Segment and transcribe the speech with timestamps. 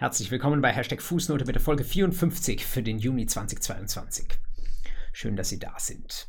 [0.00, 4.28] Herzlich willkommen bei Hashtag Fußnote mit der Folge 54 für den Juni 2022.
[5.12, 6.26] Schön, dass Sie da sind.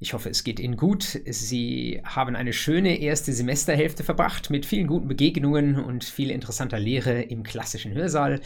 [0.00, 1.20] Ich hoffe, es geht Ihnen gut.
[1.26, 7.22] Sie haben eine schöne erste Semesterhälfte verbracht mit vielen guten Begegnungen und viel interessanter Lehre
[7.22, 8.40] im klassischen Hörsaal.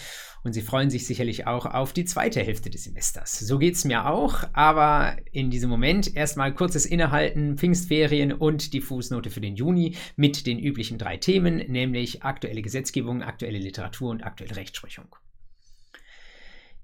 [0.44, 3.38] Und Sie freuen sich sicherlich auch auf die zweite Hälfte des Semesters.
[3.38, 8.80] So geht es mir auch, aber in diesem Moment erstmal kurzes Innehalten, Pfingstferien und die
[8.80, 14.24] Fußnote für den Juni mit den üblichen drei Themen, nämlich aktuelle Gesetzgebung, aktuelle Literatur und
[14.24, 15.14] aktuelle Rechtsprechung.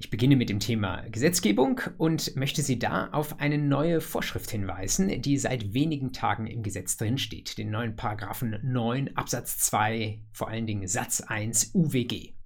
[0.01, 5.21] Ich beginne mit dem Thema Gesetzgebung und möchte Sie da auf eine neue Vorschrift hinweisen,
[5.23, 10.49] die seit wenigen Tagen im Gesetz drin steht, den neuen Paragraphen 9 Absatz 2, vor
[10.49, 12.38] allen Dingen Satz 1 UWG.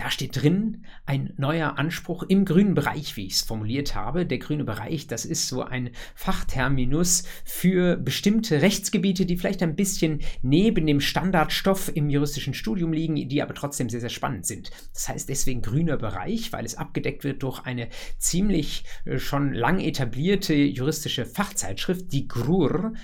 [0.00, 4.24] Da steht drin ein neuer Anspruch im grünen Bereich, wie ich es formuliert habe.
[4.24, 10.20] Der grüne Bereich, das ist so ein Fachterminus für bestimmte Rechtsgebiete, die vielleicht ein bisschen
[10.40, 14.70] neben dem Standardstoff im juristischen Studium liegen, die aber trotzdem sehr, sehr spannend sind.
[14.94, 19.80] Das heißt deswegen grüner Bereich, weil es abgedeckt wird durch eine ziemlich äh, schon lang
[19.80, 22.94] etablierte juristische Fachzeitschrift, die GRUR.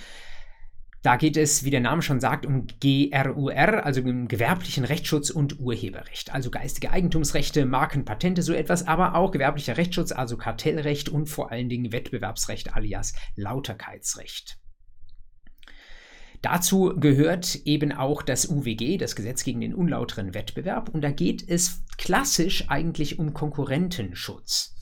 [1.06, 5.60] Da geht es, wie der Name schon sagt, um GRUR, also um gewerblichen Rechtsschutz und
[5.60, 11.26] Urheberrecht, also geistige Eigentumsrechte, Marken, Patente, so etwas, aber auch gewerblicher Rechtsschutz, also Kartellrecht und
[11.26, 14.58] vor allen Dingen Wettbewerbsrecht alias Lauterkeitsrecht.
[16.42, 21.48] Dazu gehört eben auch das UWG, das Gesetz gegen den unlauteren Wettbewerb, und da geht
[21.48, 24.75] es klassisch eigentlich um Konkurrentenschutz.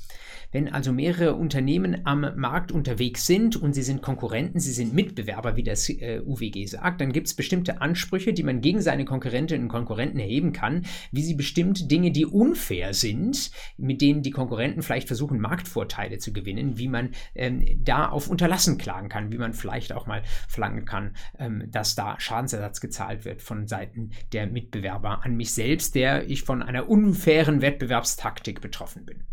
[0.54, 5.56] Wenn also mehrere Unternehmen am Markt unterwegs sind und sie sind Konkurrenten, sie sind Mitbewerber,
[5.56, 9.64] wie das äh, UWG sagt, dann gibt es bestimmte Ansprüche, die man gegen seine Konkurrentinnen
[9.64, 14.82] und Konkurrenten erheben kann, wie sie bestimmte Dinge, die unfair sind, mit denen die Konkurrenten
[14.82, 19.54] vielleicht versuchen, Marktvorteile zu gewinnen, wie man ähm, da auf Unterlassen klagen kann, wie man
[19.54, 25.24] vielleicht auch mal verlangen kann, ähm, dass da Schadensersatz gezahlt wird von Seiten der Mitbewerber
[25.24, 29.24] an mich selbst, der ich von einer unfairen Wettbewerbstaktik betroffen bin.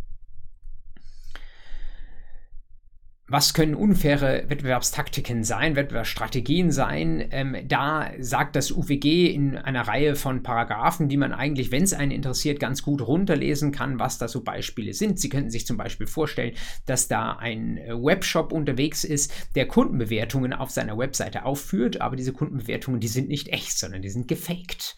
[3.31, 7.25] Was können unfaire Wettbewerbstaktiken sein, Wettbewerbsstrategien sein?
[7.31, 11.93] Ähm, da sagt das UWG in einer Reihe von Paragraphen, die man eigentlich, wenn es
[11.93, 15.17] einen interessiert, ganz gut runterlesen kann, was da so Beispiele sind.
[15.17, 16.55] Sie könnten sich zum Beispiel vorstellen,
[16.86, 22.33] dass da ein äh, Webshop unterwegs ist, der Kundenbewertungen auf seiner Webseite aufführt, aber diese
[22.33, 24.95] Kundenbewertungen, die sind nicht echt, sondern die sind gefaked.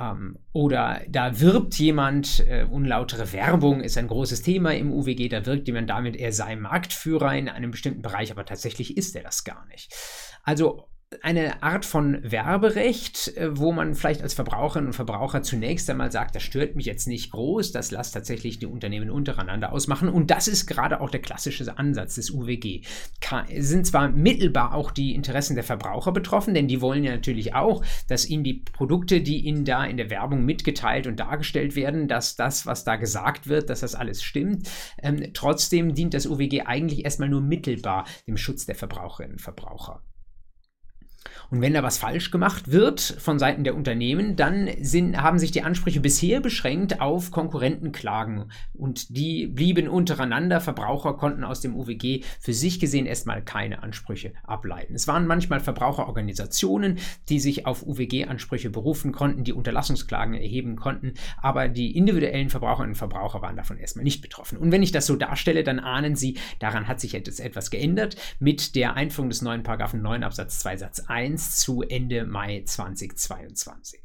[0.00, 5.44] Ähm, oder da wirbt jemand, äh, unlautere Werbung ist ein großes Thema im UWG, da
[5.44, 9.44] wirkt jemand damit, er sei Marktführer in einem bestimmten Bereich, aber tatsächlich ist er das
[9.44, 9.94] gar nicht.
[10.42, 10.89] Also
[11.22, 16.36] eine Art von Werberecht, äh, wo man vielleicht als Verbraucherin und Verbraucher zunächst einmal sagt,
[16.36, 20.08] das stört mich jetzt nicht groß, das lasst tatsächlich die Unternehmen untereinander ausmachen.
[20.08, 22.82] Und das ist gerade auch der klassische Ansatz des UWG.
[23.58, 27.84] sind zwar mittelbar auch die Interessen der Verbraucher betroffen, denn die wollen ja natürlich auch,
[28.08, 32.36] dass ihnen die Produkte, die ihnen da in der Werbung mitgeteilt und dargestellt werden, dass
[32.36, 34.70] das, was da gesagt wird, dass das alles stimmt.
[35.02, 40.02] Ähm, trotzdem dient das UWG eigentlich erstmal nur mittelbar dem Schutz der Verbraucherinnen und Verbraucher.
[41.50, 45.50] Und wenn da was falsch gemacht wird von Seiten der Unternehmen, dann sind, haben sich
[45.50, 48.50] die Ansprüche bisher beschränkt auf Konkurrentenklagen.
[48.72, 50.60] Und die blieben untereinander.
[50.60, 54.94] Verbraucher konnten aus dem UWG für sich gesehen erstmal keine Ansprüche ableiten.
[54.94, 56.98] Es waren manchmal Verbraucherorganisationen,
[57.28, 61.14] die sich auf UWG-Ansprüche berufen konnten, die Unterlassungsklagen erheben konnten.
[61.42, 64.56] Aber die individuellen Verbraucherinnen und Verbraucher waren davon erstmal nicht betroffen.
[64.56, 68.76] Und wenn ich das so darstelle, dann ahnen Sie, daran hat sich etwas geändert mit
[68.76, 71.09] der Einführung des neuen Paragraphen 9 Absatz 2 Satz 1
[71.60, 74.00] zu Ende Mai 2022.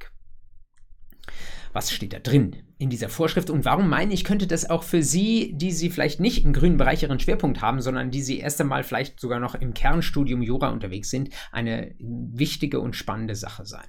[1.72, 5.04] Was steht da drin in dieser Vorschrift und warum meine ich, könnte das auch für
[5.04, 8.60] Sie, die Sie vielleicht nicht im grünen Bereich Ihren Schwerpunkt haben, sondern die Sie erst
[8.62, 13.88] einmal vielleicht sogar noch im Kernstudium Jura unterwegs sind, eine wichtige und spannende Sache sein?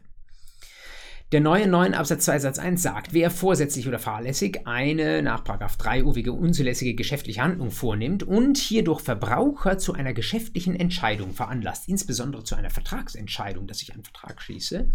[1.32, 6.04] Der neue 9 Absatz 2 Satz 1 sagt, wer vorsätzlich oder fahrlässig eine nach 3
[6.04, 12.54] UWG unzulässige geschäftliche Handlung vornimmt und hierdurch Verbraucher zu einer geschäftlichen Entscheidung veranlasst, insbesondere zu
[12.54, 14.88] einer Vertragsentscheidung, dass ich einen Vertrag schließe,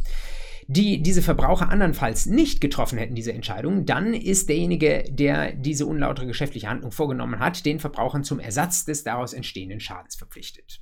[0.67, 6.27] die diese Verbraucher andernfalls nicht getroffen hätten, diese Entscheidung, dann ist derjenige, der diese unlautere
[6.27, 10.79] geschäftliche Handlung vorgenommen hat, den Verbrauchern zum Ersatz des daraus entstehenden Schadens verpflichtet.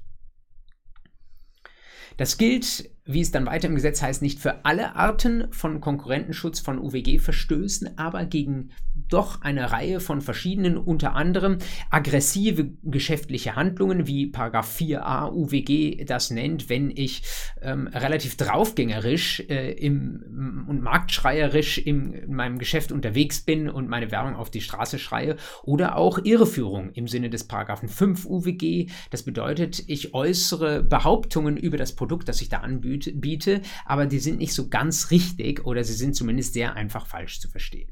[2.17, 6.59] Das gilt wie es dann weiter im Gesetz heißt, nicht für alle Arten von Konkurrentenschutz
[6.59, 8.69] von UWG-Verstößen, aber gegen
[9.07, 11.57] doch eine Reihe von verschiedenen, unter anderem
[11.89, 17.23] aggressive geschäftliche Handlungen, wie Paragraph 4a UWG das nennt, wenn ich
[17.61, 24.35] ähm, relativ draufgängerisch äh, im, und marktschreierisch in meinem Geschäft unterwegs bin und meine Werbung
[24.35, 28.91] auf die Straße schreie, oder auch Irreführung im Sinne des Paragraphen 5 UWG.
[29.09, 34.19] Das bedeutet, ich äußere Behauptungen über das Produkt, das ich da anbiete, biete, aber die
[34.19, 37.91] sind nicht so ganz richtig oder sie sind zumindest sehr einfach falsch zu verstehen.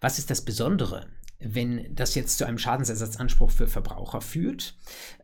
[0.00, 1.08] Was ist das Besondere
[1.40, 4.76] wenn das jetzt zu einem Schadensersatzanspruch für Verbraucher führt.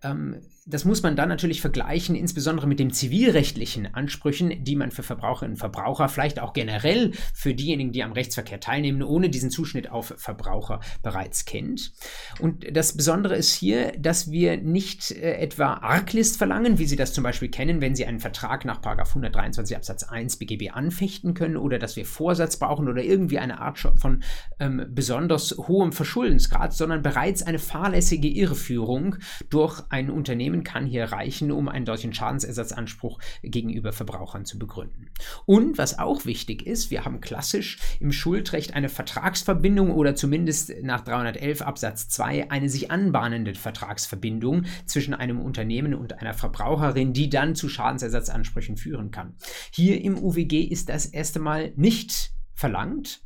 [0.03, 5.05] Ähm, das muss man dann natürlich vergleichen, insbesondere mit den zivilrechtlichen Ansprüchen, die man für
[5.05, 9.89] Verbraucherinnen und Verbraucher, vielleicht auch generell für diejenigen, die am Rechtsverkehr teilnehmen, ohne diesen Zuschnitt
[9.91, 11.93] auf Verbraucher bereits kennt.
[12.41, 17.13] Und das Besondere ist hier, dass wir nicht äh, etwa Arglist verlangen, wie Sie das
[17.13, 21.79] zum Beispiel kennen, wenn Sie einen Vertrag nach 123 Absatz 1 BGB anfechten können, oder
[21.79, 24.25] dass wir Vorsatz brauchen oder irgendwie eine Art von
[24.59, 29.17] ähm, besonders hohem Verschuldensgrad, sondern bereits eine fahrlässige Irreführung
[29.49, 35.11] durch ein Unternehmen, Unternehmen kann hier reichen, um einen solchen Schadensersatzanspruch gegenüber Verbrauchern zu begründen.
[35.45, 41.03] Und was auch wichtig ist, wir haben klassisch im Schuldrecht eine Vertragsverbindung oder zumindest nach
[41.03, 47.55] 311 Absatz 2 eine sich anbahnende Vertragsverbindung zwischen einem Unternehmen und einer Verbraucherin, die dann
[47.55, 49.35] zu Schadensersatzansprüchen führen kann.
[49.71, 53.26] Hier im UWG ist das erste Mal nicht verlangt,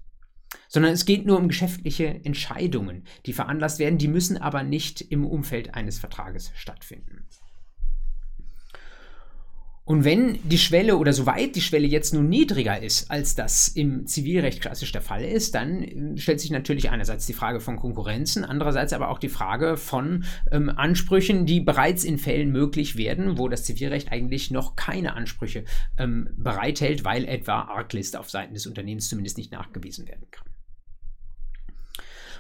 [0.68, 5.24] sondern es geht nur um geschäftliche Entscheidungen, die veranlasst werden, die müssen aber nicht im
[5.24, 7.26] Umfeld eines Vertrages stattfinden.
[9.84, 14.06] Und wenn die Schwelle oder soweit die Schwelle jetzt nun niedriger ist, als das im
[14.06, 18.44] Zivilrecht klassisch der Fall ist, dann äh, stellt sich natürlich einerseits die Frage von Konkurrenzen,
[18.44, 23.48] andererseits aber auch die Frage von ähm, Ansprüchen, die bereits in Fällen möglich werden, wo
[23.48, 25.64] das Zivilrecht eigentlich noch keine Ansprüche
[25.98, 30.46] ähm, bereithält, weil etwa Arglist auf Seiten des Unternehmens zumindest nicht nachgewiesen werden kann.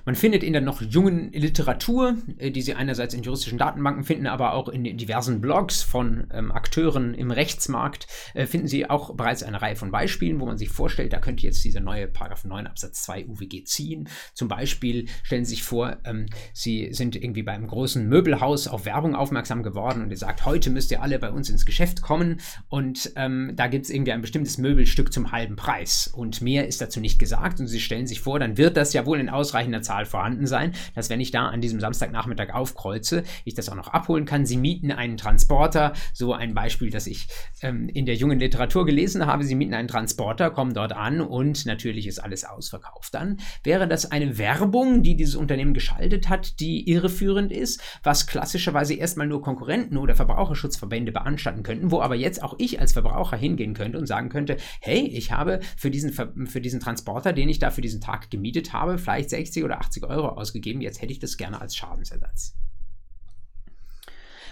[0.04, 4.26] Man findet in der noch jungen Literatur, äh, die Sie einerseits in juristischen Datenbanken finden,
[4.26, 9.42] aber auch in diversen Blogs von ähm, Akteuren im Rechtsmarkt, äh, finden Sie auch bereits
[9.42, 12.66] eine Reihe von Beispielen, wo man sich vorstellt, da könnte jetzt dieser neue Paragraph 9
[12.66, 14.08] Absatz 2 UWG ziehen.
[14.34, 19.14] Zum Beispiel stellen Sie sich vor, ähm, Sie sind irgendwie beim großen Möbelhaus auf Werbung
[19.14, 23.12] aufmerksam geworden und ihr sagt, heute müsst ihr alle bei uns ins Geschäft kommen und
[23.16, 27.00] ähm, da gibt es irgendwie ein bestimmtes Möbelstück zum halben Preis und mehr ist dazu
[27.00, 29.89] nicht gesagt und Sie stellen sich vor, dann wird das ja wohl in ausreichender Zeit
[29.90, 33.88] Zahl vorhanden sein, dass wenn ich da an diesem Samstagnachmittag aufkreuze, ich das auch noch
[33.88, 34.46] abholen kann.
[34.46, 37.26] Sie mieten einen Transporter, so ein Beispiel, das ich
[37.62, 39.42] ähm, in der jungen Literatur gelesen habe.
[39.42, 43.12] Sie mieten einen Transporter, kommen dort an und natürlich ist alles ausverkauft.
[43.14, 48.94] Dann wäre das eine Werbung, die dieses Unternehmen geschaltet hat, die irreführend ist, was klassischerweise
[48.94, 53.74] erstmal nur Konkurrenten oder Verbraucherschutzverbände beanstanden könnten, wo aber jetzt auch ich als Verbraucher hingehen
[53.74, 57.70] könnte und sagen könnte, hey, ich habe für diesen, für diesen Transporter, den ich da
[57.70, 61.36] für diesen Tag gemietet habe, vielleicht 60 oder 80 Euro ausgegeben, jetzt hätte ich das
[61.36, 62.56] gerne als Schadensersatz.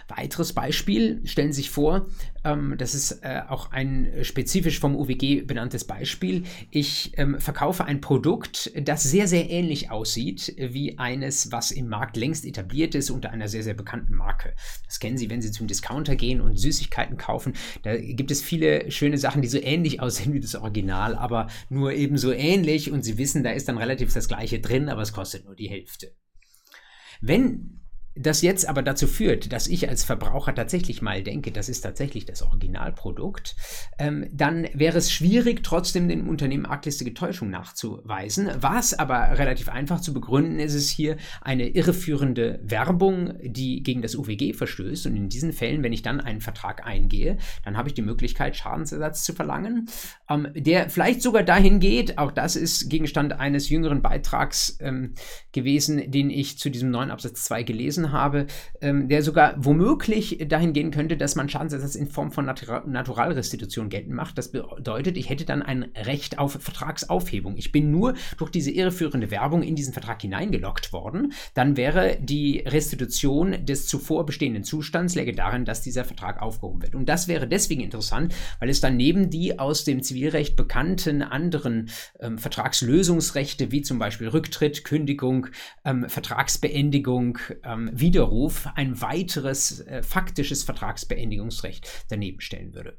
[0.09, 2.07] Weiteres Beispiel, stellen Sie sich vor,
[2.43, 6.45] ähm, das ist äh, auch ein spezifisch vom UWG benanntes Beispiel.
[6.71, 12.17] Ich ähm, verkaufe ein Produkt, das sehr, sehr ähnlich aussieht wie eines, was im Markt
[12.17, 14.55] längst etabliert ist unter einer sehr, sehr bekannten Marke.
[14.87, 17.53] Das kennen Sie, wenn Sie zum Discounter gehen und Süßigkeiten kaufen.
[17.83, 21.93] Da gibt es viele schöne Sachen, die so ähnlich aussehen wie das Original, aber nur
[21.93, 25.45] ebenso ähnlich und Sie wissen, da ist dann relativ das gleiche drin, aber es kostet
[25.45, 26.15] nur die Hälfte.
[27.21, 27.79] Wenn
[28.19, 32.25] das jetzt aber dazu führt, dass ich als Verbraucher tatsächlich mal denke, das ist tatsächlich
[32.25, 33.55] das Originalprodukt,
[33.99, 38.51] ähm, dann wäre es schwierig, trotzdem dem Unternehmen arglistige Täuschung nachzuweisen.
[38.61, 44.17] Was aber relativ einfach zu begründen ist, ist hier eine irreführende Werbung, die gegen das
[44.17, 45.07] UWG verstößt.
[45.07, 48.57] Und in diesen Fällen, wenn ich dann einen Vertrag eingehe, dann habe ich die Möglichkeit,
[48.57, 49.89] Schadensersatz zu verlangen,
[50.29, 55.15] ähm, der vielleicht sogar dahin geht, auch das ist Gegenstand eines jüngeren Beitrags ähm,
[55.53, 58.47] gewesen, den ich zu diesem neuen Absatz 2 gelesen habe,
[58.81, 63.89] ähm, der sogar womöglich dahin gehen könnte, dass man Schadensersatz in Form von Natura Naturalrestitution
[63.89, 64.39] geltend macht.
[64.39, 67.57] Das bedeutet, ich hätte dann ein Recht auf Vertragsaufhebung.
[67.57, 71.33] Ich bin nur durch diese irreführende Werbung in diesen Vertrag hineingelockt worden.
[71.55, 76.95] Dann wäre die Restitution des zuvor bestehenden Zustands läge darin, dass dieser Vertrag aufgehoben wird.
[76.95, 81.91] Und das wäre deswegen interessant, weil es dann neben die aus dem Zivilrecht bekannten anderen
[82.21, 85.49] ähm, Vertragslösungsrechte, wie zum Beispiel Rücktritt, Kündigung,
[85.85, 92.97] ähm, Vertragsbeendigung, ähm, Widerruf ein weiteres äh, faktisches Vertragsbeendigungsrecht daneben stellen würde.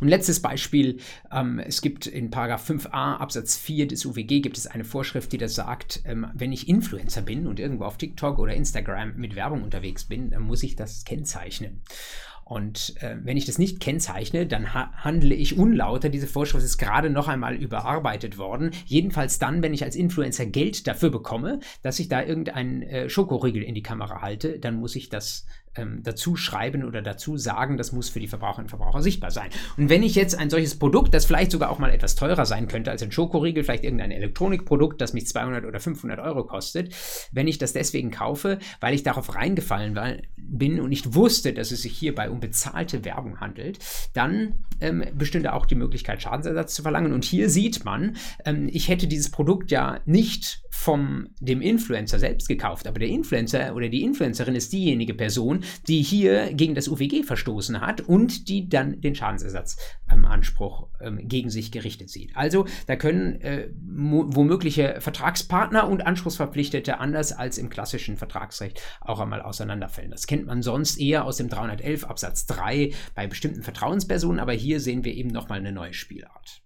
[0.00, 0.98] Und letztes Beispiel,
[1.32, 5.54] ähm, es gibt in 5a Absatz 4 des UWG gibt es eine Vorschrift, die das
[5.54, 10.04] sagt, ähm, wenn ich Influencer bin und irgendwo auf TikTok oder Instagram mit Werbung unterwegs
[10.04, 11.82] bin, dann muss ich das kennzeichnen.
[12.48, 16.10] Und äh, wenn ich das nicht kennzeichne, dann ha handle ich unlauter.
[16.10, 18.70] Diese Vorschrift ist gerade noch einmal überarbeitet worden.
[18.84, 23.64] Jedenfalls dann, wenn ich als Influencer Geld dafür bekomme, dass ich da irgendeinen äh, Schokoriegel
[23.64, 25.44] in die Kamera halte, dann muss ich das
[25.76, 29.50] ähm, dazu schreiben oder dazu sagen, das muss für die Verbraucherinnen und Verbraucher sichtbar sein.
[29.76, 32.68] Und wenn ich jetzt ein solches Produkt, das vielleicht sogar auch mal etwas teurer sein
[32.68, 36.94] könnte als ein Schokoriegel, vielleicht irgendein Elektronikprodukt, das mich 200 oder 500 Euro kostet,
[37.32, 39.98] wenn ich das deswegen kaufe, weil ich darauf reingefallen
[40.36, 43.78] bin und nicht wusste, dass es sich hierbei um bezahlte Werbung handelt,
[44.14, 47.12] dann ähm, bestünde auch die Möglichkeit, Schadensersatz zu verlangen.
[47.12, 52.48] Und hier sieht man, ähm, ich hätte dieses Produkt ja nicht vom dem Influencer selbst
[52.48, 57.24] gekauft, aber der Influencer oder die Influencerin ist diejenige Person, die hier gegen das UWG
[57.24, 62.36] verstoßen hat und die dann den Schadensersatzanspruch ähm, ähm, gegen sich gerichtet sieht.
[62.36, 69.42] Also da können äh, womögliche Vertragspartner und Anspruchsverpflichtete anders als im klassischen Vertragsrecht auch einmal
[69.42, 70.10] auseinanderfällen.
[70.10, 74.78] Das kennt man sonst eher aus dem 311 Absatz 3 bei bestimmten Vertrauenspersonen, aber hier
[74.78, 76.62] sehen wir eben nochmal eine neue Spielart.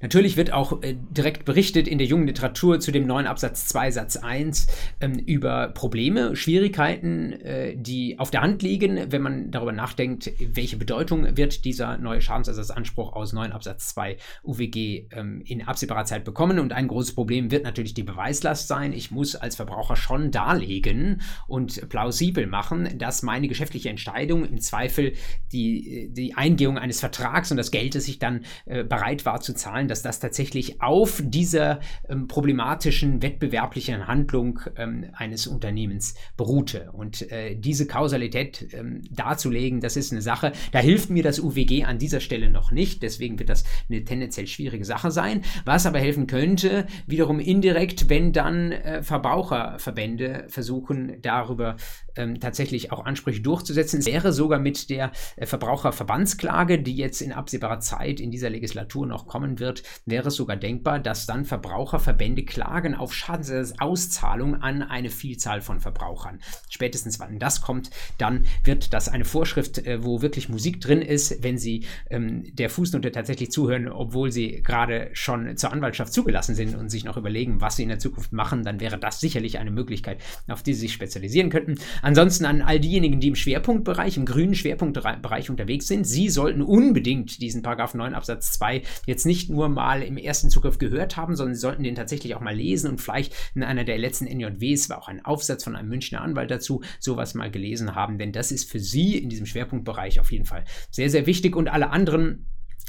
[0.00, 3.90] Natürlich wird auch äh, direkt berichtet in der jungen Literatur zu dem neuen Absatz 2
[3.90, 4.66] Satz 1
[5.00, 10.76] ähm, über Probleme, Schwierigkeiten, äh, die auf der Hand liegen, wenn man darüber nachdenkt, welche
[10.76, 16.58] Bedeutung wird dieser neue Schadensersatzanspruch aus 9 Absatz 2 UWG ähm, in absehbarer Zeit bekommen.
[16.58, 18.92] Und ein großes Problem wird natürlich die Beweislast sein.
[18.92, 25.14] Ich muss als Verbraucher schon darlegen und plausibel machen, dass meine geschäftliche Entscheidung im Zweifel
[25.52, 29.54] die, die Eingehung eines Vertrags und das Geld, das ich dann äh, bereit war zu
[29.54, 36.90] zahlen, dass das tatsächlich auf dieser ähm, problematischen wettbewerblichen Handlung ähm, eines Unternehmens beruhte.
[36.90, 41.84] Und äh, diese Kausalität ähm, darzulegen, das ist eine Sache, da hilft mir das UWG
[41.84, 43.04] an dieser Stelle noch nicht.
[43.04, 45.42] Deswegen wird das eine tendenziell schwierige Sache sein.
[45.64, 51.76] Was aber helfen könnte, wiederum indirekt, wenn dann äh, Verbraucherverbände versuchen, darüber
[52.16, 54.00] ähm, tatsächlich auch Ansprüche durchzusetzen.
[54.00, 59.06] Es wäre sogar mit der äh, Verbraucherverbandsklage, die jetzt in absehbarer Zeit in dieser Legislatur
[59.06, 65.10] noch kommen wird, wäre es sogar denkbar, dass dann Verbraucherverbände klagen auf Schadensersatzauszahlung an eine
[65.10, 66.40] Vielzahl von Verbrauchern.
[66.68, 71.42] Spätestens wann das kommt, dann wird das eine Vorschrift, äh, wo wirklich Musik drin ist,
[71.42, 76.74] wenn Sie ähm, der Fußnote tatsächlich zuhören, obwohl Sie gerade schon zur Anwaltschaft zugelassen sind
[76.74, 79.70] und sich noch überlegen, was Sie in der Zukunft machen, dann wäre das sicherlich eine
[79.70, 81.76] Möglichkeit, auf die Sie sich spezialisieren könnten.
[82.04, 87.40] Ansonsten an all diejenigen, die im Schwerpunktbereich, im grünen Schwerpunktbereich unterwegs sind, Sie sollten unbedingt
[87.40, 91.54] diesen Paragraph 9 Absatz 2 jetzt nicht nur mal im ersten Zugriff gehört haben, sondern
[91.54, 94.98] Sie sollten den tatsächlich auch mal lesen und vielleicht in einer der letzten NJWs war
[94.98, 98.70] auch ein Aufsatz von einem Münchner Anwalt dazu, sowas mal gelesen haben, denn das ist
[98.70, 101.56] für Sie in diesem Schwerpunktbereich auf jeden Fall sehr, sehr wichtig.
[101.56, 102.44] Und alle anderen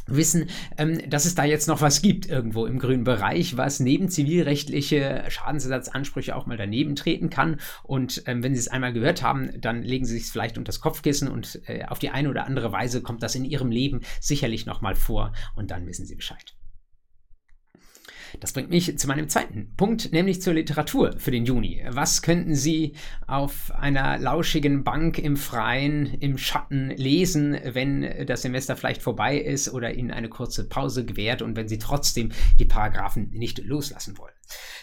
[0.08, 4.10] wissen, ähm, dass es da jetzt noch was gibt irgendwo im grünen Bereich, was neben
[4.10, 7.60] zivilrechtliche Schadensersatzansprüche auch mal daneben treten kann.
[7.84, 10.80] Und ähm, wenn Sie es einmal gehört haben, dann legen Sie es vielleicht unter das
[10.80, 14.66] Kopfkissen und äh, auf die eine oder andere Weise kommt das in Ihrem Leben sicherlich
[14.66, 16.56] nochmal vor und dann wissen Sie Bescheid.
[18.40, 21.84] Das bringt mich zu meinem zweiten Punkt, nämlich zur Literatur für den Juni.
[21.90, 22.94] Was könnten Sie
[23.28, 29.74] auf einer lauschigen Bank im Freien, im Schatten lesen, wenn das Semester vielleicht vorbei ist
[29.74, 34.35] oder Ihnen eine kurze Pause gewährt und wenn Sie trotzdem die Paragraphen nicht loslassen wollen?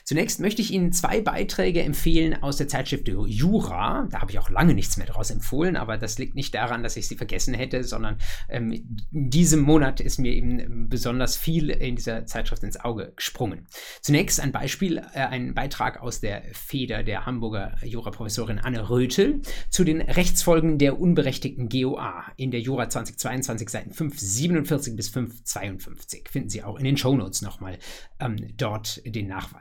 [0.04, 4.08] Zunächst möchte ich Ihnen zwei Beiträge empfehlen aus der Zeitschrift Jura.
[4.10, 6.96] Da habe ich auch lange nichts mehr daraus empfohlen, aber das liegt nicht daran, dass
[6.96, 11.96] ich sie vergessen hätte, sondern ähm, in diesem Monat ist mir eben besonders viel in
[11.96, 13.66] dieser Zeitschrift ins Auge gesprungen.
[14.00, 19.84] Zunächst ein Beispiel, äh, ein Beitrag aus der Feder der Hamburger Juraprofessorin Anne Rötel zu
[19.84, 26.28] den Rechtsfolgen der unberechtigten GOA in der Jura 2022 Seiten 547 bis 552.
[26.28, 27.78] Finden Sie auch in den Shownotes nochmal
[28.20, 29.51] ähm, dort den Nachweis.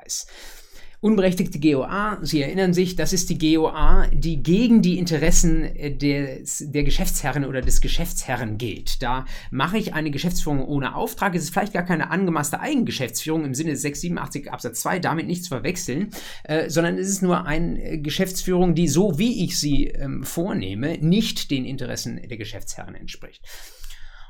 [1.03, 6.63] Unberechtigte GOA, Sie erinnern sich, das ist die GOA, die gegen die Interessen äh, des,
[6.67, 9.01] der Geschäftsherrin oder des Geschäftsherren gilt.
[9.01, 11.33] Da mache ich eine Geschäftsführung ohne Auftrag.
[11.33, 15.43] Es ist vielleicht gar keine angemaßte Eigengeschäftsführung im Sinne des 687 Absatz 2, damit nicht
[15.43, 16.11] zu verwechseln,
[16.43, 20.99] äh, sondern es ist nur eine äh, Geschäftsführung, die so wie ich sie ähm, vornehme,
[20.99, 23.43] nicht den Interessen der Geschäftsherren entspricht.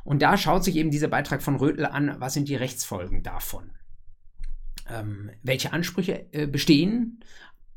[0.06, 3.72] Und da schaut sich eben dieser Beitrag von Rötel an, was sind die Rechtsfolgen davon
[4.92, 7.24] ähm, welche Ansprüche äh, bestehen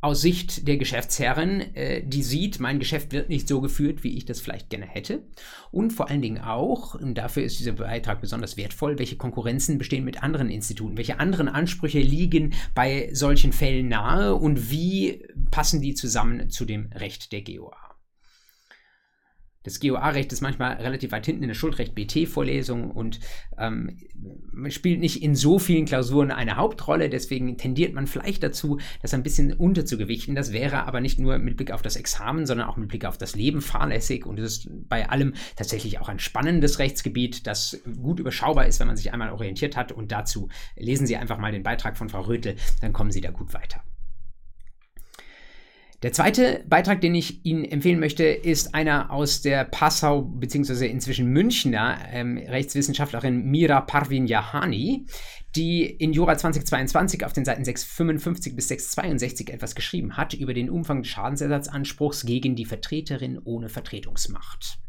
[0.05, 4.27] aus Sicht der Geschäftsherrin, äh, die sieht, mein Geschäft wird nicht so geführt, wie ich
[4.27, 5.23] das vielleicht gerne hätte.
[5.71, 10.05] Und vor allen Dingen auch, und dafür ist dieser Beitrag besonders wertvoll, welche Konkurrenzen bestehen
[10.05, 15.95] mit anderen Instituten, welche anderen Ansprüche liegen bei solchen Fällen nahe und wie passen die
[15.95, 17.94] zusammen zu dem Recht der GOA.
[19.65, 23.19] Das GOA-Recht ist manchmal relativ weit hinten in der Schuldrecht-BT-Vorlesung und
[23.59, 23.99] ähm,
[24.69, 27.09] spielt nicht in so vielen Klausuren eine Hauptrolle.
[27.09, 30.35] Deswegen tendiert man vielleicht dazu, das ein bisschen unterzugewichten.
[30.35, 33.19] Das wäre aber nicht nur mit Blick auf das Examen, sondern auch mit Blick auf
[33.19, 34.27] das Leben fahrlässig.
[34.27, 38.87] Und es ist bei allem tatsächlich auch ein spannendes Rechtsgebiet, das gut überschaubar ist, wenn
[38.87, 39.93] man sich einmal orientiert hat.
[39.93, 43.31] Und dazu lesen Sie einfach mal den Beitrag von Frau Rötel, dann kommen Sie da
[43.31, 43.83] gut weiter.
[46.05, 50.87] Der zweite Beitrag, den ich Ihnen empfehlen möchte, ist einer aus der Passau bzw.
[50.87, 55.07] inzwischen Münchner ähm, Rechtswissenschaftlerin Mira Parvin Yahani,
[55.57, 60.69] die in Jura 2022 auf den Seiten 655 bis 662 etwas geschrieben hat über den
[60.69, 64.84] Umfang des Schadensersatzanspruchs gegen die Vertreterin ohne Vertretungsmacht.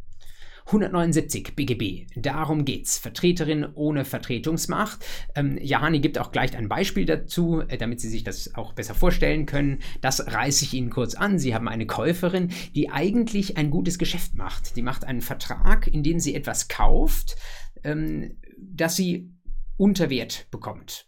[0.65, 2.07] 179 BGB.
[2.15, 2.97] Darum geht's.
[2.97, 5.05] Vertreterin ohne Vertretungsmacht.
[5.35, 8.95] Ähm, Jahani gibt auch gleich ein Beispiel dazu, äh, damit Sie sich das auch besser
[8.95, 9.79] vorstellen können.
[10.01, 11.37] Das reiße ich Ihnen kurz an.
[11.37, 14.75] Sie haben eine Käuferin, die eigentlich ein gutes Geschäft macht.
[14.75, 17.35] Die macht einen Vertrag, in dem sie etwas kauft,
[17.83, 19.31] ähm, das sie
[19.77, 21.07] unter Wert bekommt.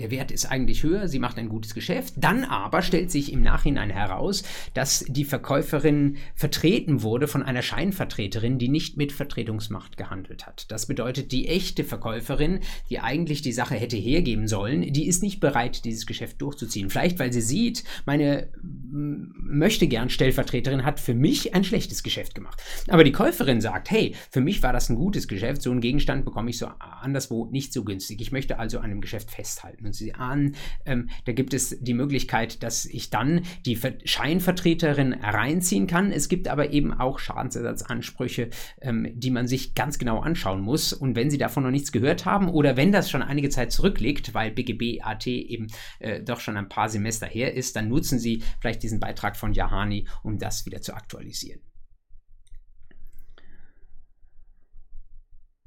[0.00, 2.14] Der Wert ist eigentlich höher, sie macht ein gutes Geschäft.
[2.16, 4.42] Dann aber stellt sich im Nachhinein heraus,
[4.74, 10.70] dass die Verkäuferin vertreten wurde von einer Scheinvertreterin, die nicht mit Vertretungsmacht gehandelt hat.
[10.70, 15.38] Das bedeutet, die echte Verkäuferin, die eigentlich die Sache hätte hergeben sollen, die ist nicht
[15.40, 16.88] bereit, dieses Geschäft durchzuziehen.
[16.88, 18.48] Vielleicht, weil sie sieht, meine
[18.92, 22.60] möchte gern Stellvertreterin hat für mich ein schlechtes Geschäft gemacht.
[22.88, 26.24] Aber die Käuferin sagt, hey, für mich war das ein gutes Geschäft, so einen Gegenstand
[26.24, 28.20] bekomme ich so anderswo nicht so günstig.
[28.20, 30.54] Ich möchte also an einem Geschäft festhalten und Sie ahnen,
[30.86, 36.12] ähm, da gibt es die Möglichkeit, dass ich dann die Scheinvertreterin reinziehen kann.
[36.12, 40.92] Es gibt aber eben auch Schadensersatzansprüche, ähm, die man sich ganz genau anschauen muss.
[40.92, 44.32] Und wenn Sie davon noch nichts gehört haben oder wenn das schon einige Zeit zurückliegt,
[44.32, 45.66] weil BGB AT eben
[45.98, 49.52] äh, doch schon ein paar Semester her ist, dann nutzen Sie vielleicht diesen Beitrag von
[49.52, 51.60] Jahani, um das wieder zu aktualisieren.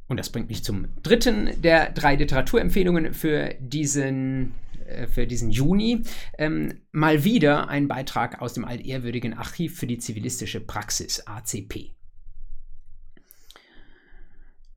[0.08, 4.54] Und das bringt mich zum dritten der drei Literaturempfehlungen für diesen,
[4.86, 6.04] äh, für diesen Juni.
[6.38, 11.94] Ähm, mal wieder ein Beitrag aus dem altehrwürdigen Archiv für die zivilistische Praxis, ACP.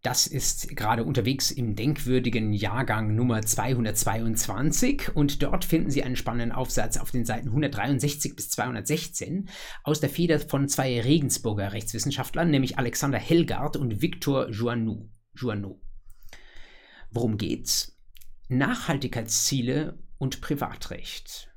[0.07, 6.53] Das ist gerade unterwegs im denkwürdigen Jahrgang Nummer 222 und dort finden Sie einen spannenden
[6.53, 9.49] Aufsatz auf den Seiten 163 bis 216
[9.83, 15.09] aus der Feder von zwei Regensburger Rechtswissenschaftlern, nämlich Alexander Helgard und Victor Joannou.
[15.37, 15.81] Joanneau.
[17.11, 17.97] Worum geht's?
[18.49, 21.51] Nachhaltigkeitsziele und Privatrecht.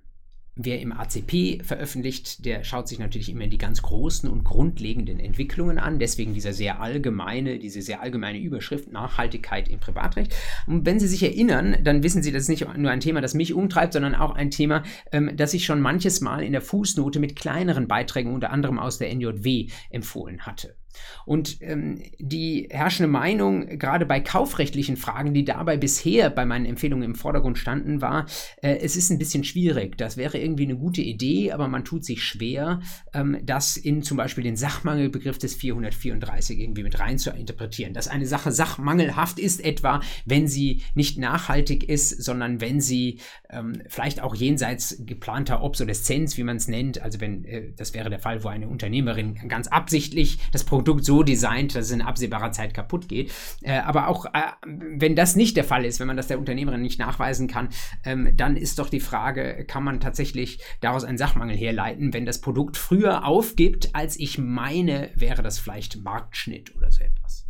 [0.62, 5.80] Wer im ACP veröffentlicht, der schaut sich natürlich immer die ganz großen und grundlegenden Entwicklungen
[5.80, 6.00] an.
[6.00, 10.36] Deswegen dieser sehr allgemeine, diese sehr allgemeine Überschrift Nachhaltigkeit im Privatrecht.
[10.68, 13.36] Und wenn Sie sich erinnern, dann wissen Sie, das ist nicht nur ein Thema, das
[13.36, 17.22] mich umtreibt, sondern auch ein Thema, ähm, das ich schon manches Mal in der Fußnote
[17.22, 20.76] mit kleineren Beiträgen, unter anderem aus der NJW, empfohlen hatte.
[21.26, 27.04] Und ähm, die herrschende Meinung, gerade bei kaufrechtlichen Fragen, die dabei bisher bei meinen Empfehlungen
[27.04, 28.26] im Vordergrund standen, war,
[28.62, 29.98] äh, es ist ein bisschen schwierig.
[29.98, 32.82] Das wäre irgendwie eine gute Idee, aber man tut sich schwer,
[33.14, 37.94] ähm, das in zum Beispiel den Sachmangelbegriff des 434 irgendwie mit rein zu interpretieren.
[37.94, 43.82] Dass eine Sache sachmangelhaft ist, etwa wenn sie nicht nachhaltig ist, sondern wenn sie ähm,
[43.88, 48.20] vielleicht auch jenseits geplanter Obsoleszenz, wie man es nennt, also wenn äh, das wäre der
[48.20, 52.54] Fall, wo eine Unternehmerin ganz absichtlich das Produkt Produkt so designt, dass es in absehbarer
[52.54, 53.34] Zeit kaputt geht.
[53.64, 56.82] Äh, aber auch äh, wenn das nicht der Fall ist, wenn man das der Unternehmerin
[56.82, 57.68] nicht nachweisen kann,
[58.06, 62.40] ähm, dann ist doch die Frage, kann man tatsächlich daraus einen Sachmangel herleiten, wenn das
[62.40, 67.46] Produkt früher aufgibt, als ich meine, wäre das vielleicht Marktschnitt oder so etwas.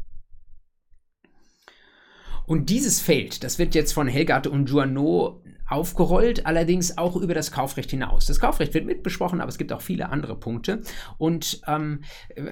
[2.47, 7.51] Und dieses Feld, das wird jetzt von Helgard und Joanneau aufgerollt, allerdings auch über das
[7.51, 8.25] Kaufrecht hinaus.
[8.25, 10.81] Das Kaufrecht wird mitbesprochen, aber es gibt auch viele andere Punkte.
[11.17, 12.01] Und ähm,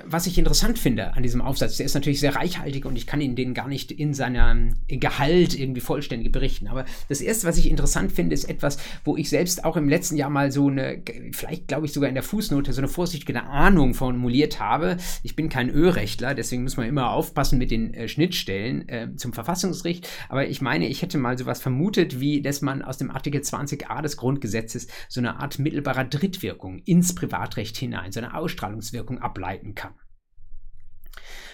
[0.06, 3.22] was ich interessant finde an diesem Aufsatz, der ist natürlich sehr reichhaltig und ich kann
[3.22, 6.68] Ihnen den gar nicht in seinem Gehalt irgendwie vollständig berichten.
[6.68, 10.16] Aber das Erste, was ich interessant finde, ist etwas, wo ich selbst auch im letzten
[10.16, 11.02] Jahr mal so eine,
[11.32, 14.98] vielleicht glaube ich sogar in der Fußnote, so eine vorsichtige Ahnung formuliert habe.
[15.24, 19.34] Ich bin kein Ölrechtler, deswegen muss man immer aufpassen mit den äh, Schnittstellen äh, zum
[19.34, 20.08] Verfassungsrecht.
[20.30, 23.42] Aber ich meine, ich hätte mal sowas vermutet, wie dass man aus dem dem Artikel
[23.42, 29.76] 20a des Grundgesetzes so eine Art mittelbarer Drittwirkung ins Privatrecht hinein, so eine Ausstrahlungswirkung ableiten
[29.76, 29.96] kann.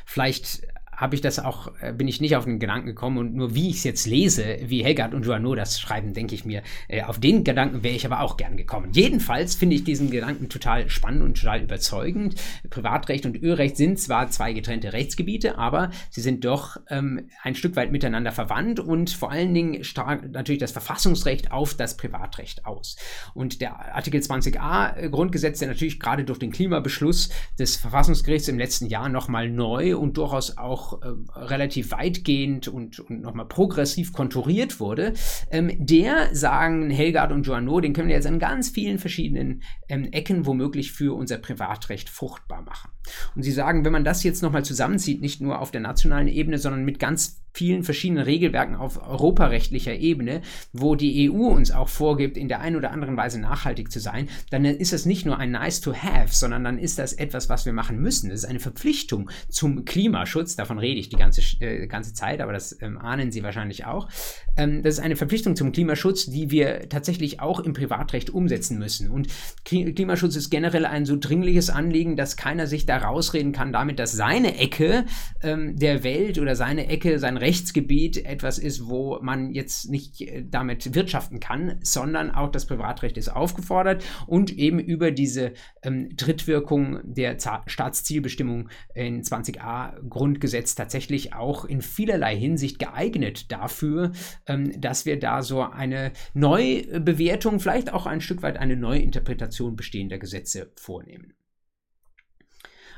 [0.06, 3.56] Vielleicht habe ich das auch, äh, bin ich nicht auf den Gedanken gekommen und nur
[3.56, 7.04] wie ich es jetzt lese, wie Helgard und Joanneau das schreiben, denke ich mir, äh,
[7.04, 8.90] auf den Gedanken wäre ich aber auch gern gekommen.
[8.94, 12.36] Jedenfalls finde ich diesen Gedanken total spannend und total überzeugend.
[12.70, 17.76] Privatrecht und Ölrecht sind zwar zwei getrennte Rechtsgebiete, aber sie sind doch ähm, ein Stück
[17.76, 22.98] weit miteinander verwandt und vor allen Dingen stark natürlich das Verfassungsrecht auf das Privatrecht aus.
[23.34, 28.58] Und der Artikel 20a äh, Grundgesetz, der natürlich gerade durch den Klimabeschluss des Verfassungsgerichts im
[28.58, 34.14] letzten Jahr nochmal neu und durchaus auch auch äh, relativ weitgehend und, und nochmal progressiv
[34.14, 35.14] konturiert wurde,
[35.52, 40.06] ähm, der, sagen Helgard und Joanneau, den können wir jetzt an ganz vielen verschiedenen ähm,
[40.12, 42.92] Ecken womöglich für unser Privatrecht fruchtbar machen.
[43.36, 46.58] Und sie sagen, wenn man das jetzt nochmal zusammenzieht, nicht nur auf der nationalen Ebene,
[46.58, 52.36] sondern mit ganz vielen verschiedenen Regelwerken auf europarechtlicher Ebene, wo die EU uns auch vorgibt,
[52.36, 55.52] in der einen oder anderen Weise nachhaltig zu sein, dann ist das nicht nur ein
[55.52, 58.30] nice to have, sondern dann ist das etwas, was wir machen müssen.
[58.30, 60.56] Das ist eine Verpflichtung zum Klimaschutz.
[60.56, 64.10] Davon rede ich die ganze, äh, ganze Zeit, aber das ähm, ahnen Sie wahrscheinlich auch.
[64.58, 69.12] Ähm, das ist eine Verpflichtung zum Klimaschutz, die wir tatsächlich auch im Privatrecht umsetzen müssen.
[69.12, 69.28] Und
[69.64, 74.12] Klimaschutz ist generell ein so dringliches Anliegen, dass keiner sich da rausreden kann damit, dass
[74.12, 75.06] seine Ecke
[75.42, 80.44] ähm, der Welt oder seine Ecke, sein Rechtsgebiet etwas ist, wo man jetzt nicht äh,
[80.48, 85.54] damit wirtschaften kann, sondern auch das Privatrecht ist aufgefordert und eben über diese
[85.84, 94.12] ähm, Drittwirkung der Z Staatszielbestimmung in 20a Grundgesetz tatsächlich auch in vielerlei Hinsicht geeignet dafür,
[94.48, 100.18] ähm, dass wir da so eine Neubewertung, vielleicht auch ein Stück weit eine Neuinterpretation bestehender
[100.18, 101.34] Gesetze vornehmen.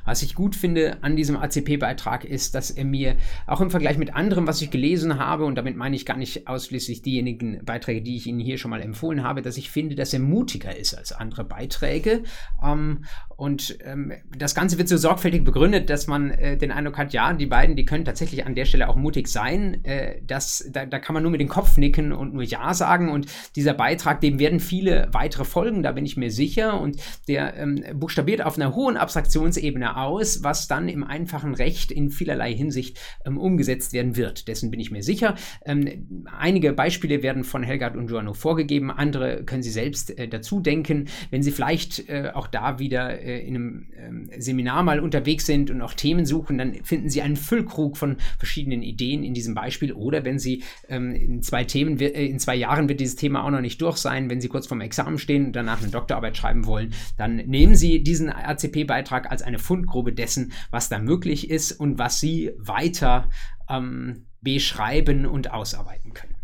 [0.06, 3.16] Was ich gut finde an diesem ACP-Beitrag ist, dass er mir
[3.48, 6.48] auch im Vergleich mit anderem, was ich gelesen habe, und damit meine ich gar nicht
[6.48, 10.14] ausschließlich diejenigen Beiträge, die ich Ihnen hier schon mal empfohlen habe, dass ich finde, dass
[10.14, 12.24] er mutiger ist als andere Beiträge.
[12.64, 13.06] Ähm,
[13.38, 17.34] und ähm, das Ganze wird so sorgfältig begründet, dass man äh, den Eindruck hat, ja,
[17.34, 19.84] die beiden, die können tatsächlich an der Stelle auch mutig sein.
[19.84, 23.12] Äh, das, da, da kann man nur mit dem Kopf nicken und nur Ja sagen.
[23.12, 26.80] Und dieser Beitrag, dem werden viele weitere folgen, da bin ich mir sicher.
[26.80, 32.10] Und der ähm, buchstabiert auf einer hohen Abstraktionsebene aus, was dann im einfachen Recht in
[32.10, 34.48] vielerlei Hinsicht ähm, umgesetzt werden wird.
[34.48, 35.36] Dessen bin ich mir sicher.
[35.66, 40.60] Ähm, einige Beispiele werden von Helgard und Giorno vorgegeben, andere können Sie selbst äh, dazu
[40.60, 41.06] denken.
[41.32, 45.70] Wenn Sie vielleicht äh, auch da wieder äh, in einem ähm, Seminar mal unterwegs sind
[45.72, 49.94] und auch Themen suchen, dann finden Sie einen Füllkrug von verschiedenen Ideen in diesem Beispiel.
[49.94, 53.52] Oder wenn Sie ähm, in zwei Themen, äh, in zwei Jahren wird dieses Thema auch
[53.52, 56.66] noch nicht durch sein, wenn Sie kurz vorm Examen stehen und danach eine Doktorarbeit schreiben
[56.66, 61.72] wollen, dann nehmen Sie diesen ACP-Beitrag als eine Fund Fundgrube dessen, was da möglich ist
[61.72, 63.30] und was Sie weiter
[63.70, 66.36] ähm, beschreiben und ausarbeiten können.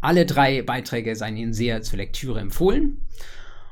[0.00, 3.08] Alle drei Beiträge seien Ihnen sehr zur Lektüre empfohlen.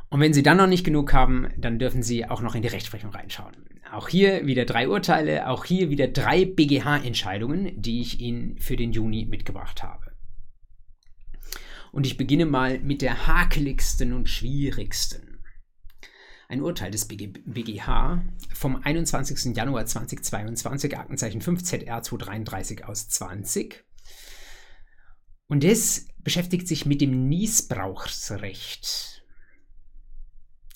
[0.09, 2.69] Und wenn Sie dann noch nicht genug haben, dann dürfen Sie auch noch in die
[2.69, 3.55] Rechtsprechung reinschauen.
[3.93, 8.93] Auch hier wieder drei Urteile, auch hier wieder drei BGH-Entscheidungen, die ich Ihnen für den
[8.93, 10.13] Juni mitgebracht habe.
[11.93, 15.32] Und ich beginne mal mit der hakeligsten und schwierigsten
[16.53, 19.57] ein Urteil des BGH vom 21.
[19.57, 23.83] Januar 2022, Aktenzeichen 5 ZR 233 aus 20.
[25.49, 29.25] Und das beschäftigt sich mit dem Niesbrauchsrecht.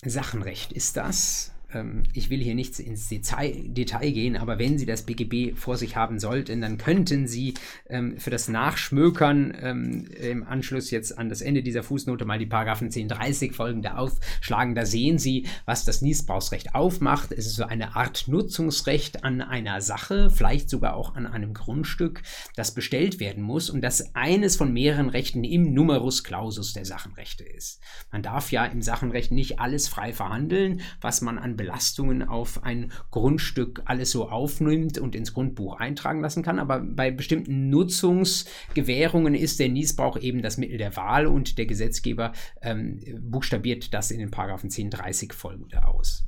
[0.03, 4.85] Sachenrecht ist das ähm, ich will hier nicht ins Detail, Detail, gehen, aber wenn Sie
[4.85, 7.55] das BGB vor sich haben sollten, dann könnten Sie
[7.89, 12.45] ähm, für das Nachschmökern ähm, im Anschluss jetzt an das Ende dieser Fußnote mal die
[12.45, 14.75] Paragraphen 1030 folgende aufschlagen.
[14.75, 17.31] Da sehen Sie, was das Niesbrauchsrecht aufmacht.
[17.31, 22.21] Es ist so eine Art Nutzungsrecht an einer Sache, vielleicht sogar auch an einem Grundstück,
[22.55, 27.43] das bestellt werden muss und das eines von mehreren Rechten im Numerus Clausus der Sachenrechte
[27.43, 27.81] ist.
[28.11, 32.91] Man darf ja im Sachenrecht nicht alles frei verhandeln, was man an Belastungen auf ein
[33.11, 36.59] Grundstück alles so aufnimmt und ins Grundbuch eintragen lassen kann.
[36.59, 42.31] Aber bei bestimmten Nutzungsgewährungen ist der Niesbrauch eben das Mittel der Wahl und der Gesetzgeber
[42.61, 46.25] ähm, buchstabiert das in den Paragraphen 1030 folgende aus.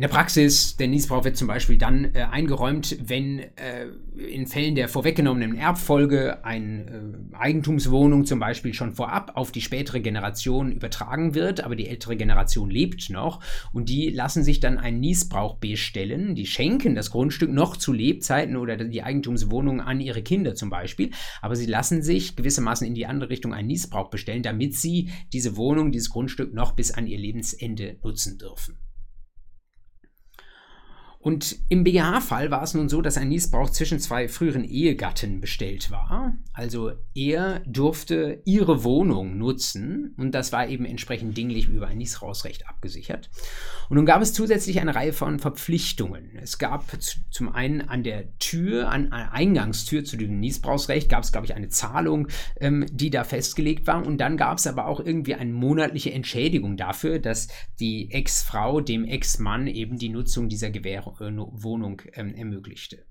[0.00, 3.84] In der Praxis, der Niesbrauch wird zum Beispiel dann äh, eingeräumt, wenn äh,
[4.16, 10.00] in Fällen der vorweggenommenen Erbfolge eine äh, Eigentumswohnung zum Beispiel schon vorab auf die spätere
[10.00, 13.40] Generation übertragen wird, aber die ältere Generation lebt noch
[13.74, 18.56] und die lassen sich dann einen Niesbrauch bestellen, die schenken das Grundstück noch zu Lebzeiten
[18.56, 21.10] oder die Eigentumswohnung an ihre Kinder zum Beispiel,
[21.42, 25.58] aber sie lassen sich gewissermaßen in die andere Richtung einen Niesbrauch bestellen, damit sie diese
[25.58, 28.78] Wohnung, dieses Grundstück noch bis an ihr Lebensende nutzen dürfen.
[31.22, 35.90] Und im BGH-Fall war es nun so, dass ein Niesbrauch zwischen zwei früheren Ehegatten bestellt
[35.90, 36.34] war.
[36.54, 42.66] Also er durfte ihre Wohnung nutzen und das war eben entsprechend dinglich über ein Niesbrauchsrecht
[42.70, 43.28] abgesichert.
[43.90, 46.38] Und nun gab es zusätzlich eine Reihe von Verpflichtungen.
[46.40, 46.84] Es gab
[47.30, 51.54] zum einen an der Tür, an der Eingangstür zu dem Niesbrauchsrecht, gab es, glaube ich,
[51.54, 52.28] eine Zahlung,
[52.60, 54.06] ähm, die da festgelegt war.
[54.06, 59.04] Und dann gab es aber auch irgendwie eine monatliche Entschädigung dafür, dass die Ex-Frau dem
[59.04, 63.04] Ex-Mann eben die Nutzung dieser Gewährung Wohnung ähm, ermöglichte.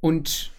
[0.00, 0.50] Und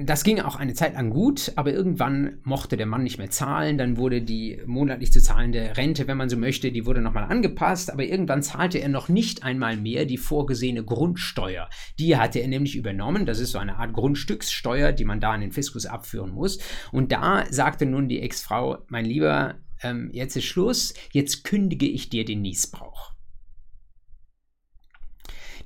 [0.00, 3.78] das ging auch eine Zeit lang gut, aber irgendwann mochte der Mann nicht mehr zahlen.
[3.78, 7.92] Dann wurde die monatlich zu zahlende Rente, wenn man so möchte, die wurde nochmal angepasst.
[7.92, 11.68] Aber irgendwann zahlte er noch nicht einmal mehr die vorgesehene Grundsteuer.
[11.98, 13.26] Die hatte er nämlich übernommen.
[13.26, 16.58] Das ist so eine Art Grundstückssteuer, die man da an den Fiskus abführen muss.
[16.92, 22.10] Und da sagte nun die Ex-Frau, mein Lieber, ähm, jetzt ist Schluss, jetzt kündige ich
[22.10, 23.12] dir den Niesbrauch.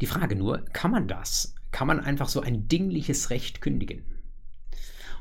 [0.00, 1.54] Die Frage nur, kann man das?
[1.70, 4.04] Kann man einfach so ein dingliches Recht kündigen?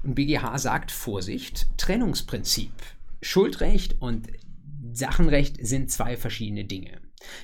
[0.03, 2.73] Und BGH sagt Vorsicht, Trennungsprinzip.
[3.21, 4.27] Schuldrecht und
[4.91, 6.99] Sachenrecht sind zwei verschiedene Dinge.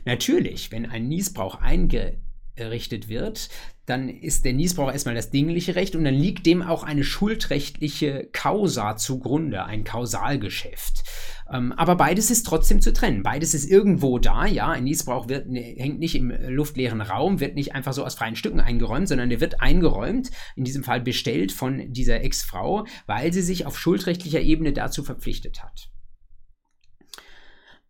[0.06, 3.50] Natürlich, wenn ein Niesbrauch eingerichtet wird,
[3.86, 8.28] dann ist der Niesbrauch erstmal das dingliche Recht und dann liegt dem auch eine schuldrechtliche
[8.34, 11.04] Causa zugrunde, ein Kausalgeschäft.
[11.52, 13.24] Ähm, aber beides ist trotzdem zu trennen.
[13.24, 14.70] Beides ist irgendwo da, ja.
[14.70, 18.36] Ein Niesbrauch wird, ne, hängt nicht im luftleeren Raum, wird nicht einfach so aus freien
[18.36, 23.42] Stücken eingeräumt, sondern der wird eingeräumt, in diesem Fall bestellt von dieser Ex-Frau, weil sie
[23.42, 25.90] sich auf schuldrechtlicher Ebene dazu verpflichtet hat.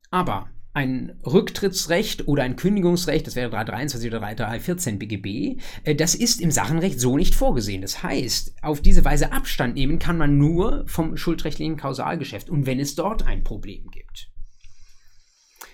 [0.09, 6.39] Aber ein Rücktrittsrecht oder ein Kündigungsrecht, das wäre 323 oder 3314 BGB, äh, das ist
[6.39, 7.81] im Sachenrecht so nicht vorgesehen.
[7.81, 12.79] Das heißt, auf diese Weise Abstand nehmen kann man nur vom schuldrechtlichen Kausalgeschäft und wenn
[12.79, 14.29] es dort ein Problem gibt.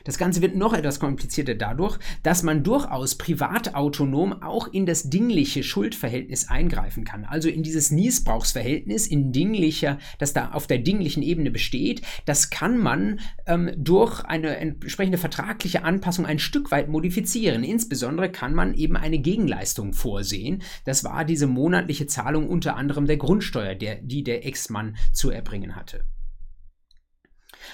[0.04, 5.63] Das Ganze wird noch etwas komplizierter dadurch, dass man durchaus privatautonom auch in das dingliche
[5.63, 7.24] Schuldverhältnis eingreifen kann.
[7.24, 12.78] Also in dieses Niesbrauchsverhältnis, in dinglicher, das da auf der dinglichen Ebene besteht, das kann
[12.78, 17.63] man ähm, durch eine entsprechende vertragliche Anpassung ein Stück weit modifizieren.
[17.63, 20.62] Insbesondere kann man eben eine Gegenleistung vorsehen.
[20.86, 25.76] Das war diese monatliche Zahlung unter anderem der Grundsteuer, der, die der Ex-Mann zu erbringen
[25.76, 26.04] hatte.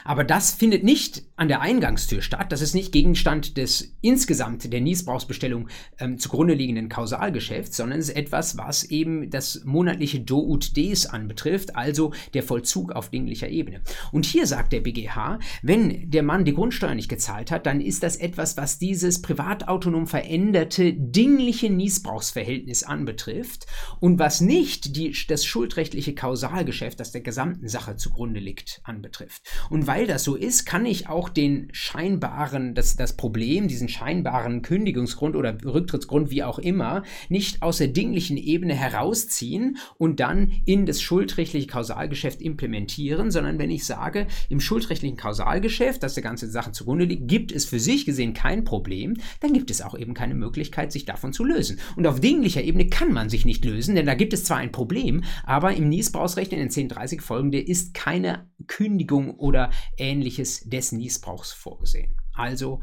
[0.03, 2.51] Aber das findet nicht an der Eingangstür statt.
[2.51, 8.15] Das ist nicht Gegenstand des insgesamt der Niesbrauchsbestellung ähm, zugrunde liegenden Kausalgeschäfts, sondern es ist
[8.15, 13.81] etwas, was eben das monatliche Do ut des anbetrifft, also der Vollzug auf dinglicher Ebene.
[14.11, 18.03] Und hier sagt der BGH, wenn der Mann die Grundsteuer nicht gezahlt hat, dann ist
[18.03, 23.65] das etwas, was dieses privatautonom veränderte dingliche Niesbrauchsverhältnis anbetrifft
[23.99, 29.43] und was nicht die, das schuldrechtliche Kausalgeschäft, das der gesamten Sache zugrunde liegt, anbetrifft.
[29.69, 34.61] Und weil das so ist, kann ich auch den scheinbaren, das, das Problem, diesen scheinbaren
[34.61, 40.85] Kündigungsgrund oder Rücktrittsgrund, wie auch immer, nicht aus der dinglichen Ebene herausziehen und dann in
[40.85, 46.71] das schuldrechtliche Kausalgeschäft implementieren, sondern wenn ich sage, im schuldrechtlichen Kausalgeschäft, das der ganze Sache
[46.71, 50.35] zugrunde liegt, gibt es für sich gesehen kein Problem, dann gibt es auch eben keine
[50.35, 51.79] Möglichkeit, sich davon zu lösen.
[51.95, 54.71] Und auf dinglicher Ebene kann man sich nicht lösen, denn da gibt es zwar ein
[54.71, 61.51] Problem, aber im Niesbrauchsrecht in den 1030 folgende ist keine Kündigung oder ähnliches des Niesbrauchs
[61.51, 62.15] vorgesehen.
[62.33, 62.81] Also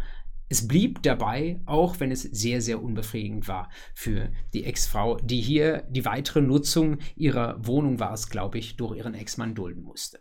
[0.49, 5.83] es blieb dabei, auch wenn es sehr, sehr unbefriedigend war für die Ex-Frau, die hier
[5.91, 10.21] die weitere Nutzung ihrer Wohnung war es, glaube ich, durch ihren Ex-Mann dulden musste.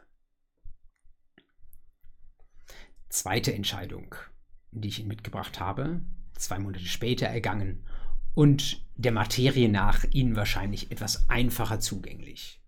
[3.09, 4.15] Zweite Entscheidung,
[4.71, 6.01] die ich Ihnen mitgebracht habe,
[6.33, 7.85] zwei Monate später ergangen
[8.33, 12.61] und der Materie nach Ihnen wahrscheinlich etwas einfacher zugänglich.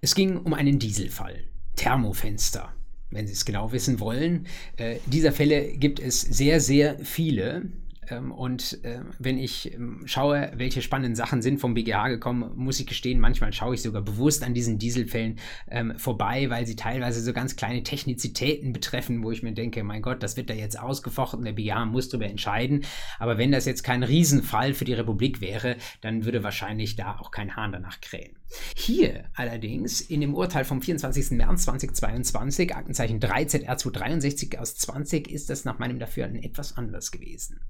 [0.00, 1.44] Es ging um einen Dieselfall.
[1.78, 2.72] Thermofenster,
[3.10, 4.46] wenn Sie es genau wissen wollen.
[4.76, 7.62] Äh, dieser Fälle gibt es sehr, sehr viele.
[8.10, 12.80] Ähm, und äh, wenn ich ähm, schaue, welche spannenden Sachen sind vom BGH gekommen, muss
[12.80, 15.38] ich gestehen, manchmal schaue ich sogar bewusst an diesen Dieselfällen
[15.70, 20.02] ähm, vorbei, weil sie teilweise so ganz kleine Technizitäten betreffen, wo ich mir denke, mein
[20.02, 22.84] Gott, das wird da jetzt ausgefochten, der BGH muss darüber entscheiden.
[23.18, 27.30] Aber wenn das jetzt kein Riesenfall für die Republik wäre, dann würde wahrscheinlich da auch
[27.30, 28.36] kein Hahn danach krähen.
[28.74, 31.32] Hier allerdings in dem Urteil vom 24.
[31.32, 37.60] März 2022, Aktenzeichen 3ZR263 aus 20, ist das nach meinem Dafürhalten etwas anders gewesen.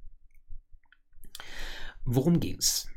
[2.11, 2.89] Worum ging es?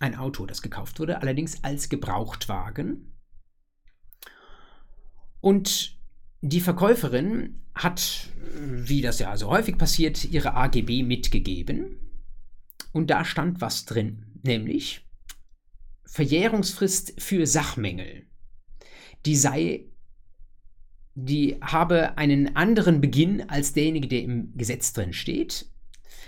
[0.00, 3.12] Ein Auto, das gekauft wurde, allerdings als Gebrauchtwagen.
[5.42, 5.98] Und
[6.40, 11.98] die Verkäuferin hat, wie das ja so häufig passiert, ihre AGB mitgegeben.
[12.92, 15.06] Und da stand was drin, nämlich
[16.06, 18.26] Verjährungsfrist für Sachmängel.
[19.26, 19.84] Die sei,
[21.14, 25.73] die habe einen anderen Beginn als derjenige, der im Gesetz drin steht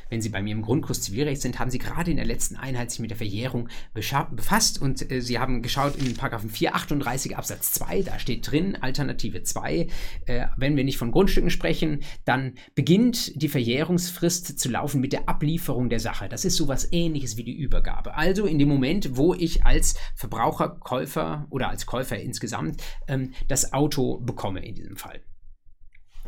[0.08, 2.90] wenn Sie bei mir im Grundkurs Zivilrecht sind, haben Sie gerade in der letzten Einheit
[2.90, 8.02] sich mit der Verjährung befasst und äh, Sie haben geschaut in Paragraphen 438 Absatz 2,
[8.02, 9.88] da steht drin, Alternative 2,
[10.26, 15.28] äh, wenn wir nicht von Grundstücken sprechen, dann beginnt die Verjährungsfrist zu laufen mit der
[15.28, 16.28] Ablieferung der Sache.
[16.28, 18.14] Das ist sowas ähnliches wie die Übergabe.
[18.14, 23.72] Also in dem Moment, wo ich als Verbraucher, Käufer oder als Käufer insgesamt ähm, das
[23.72, 25.20] Auto bekomme in diesem Fall.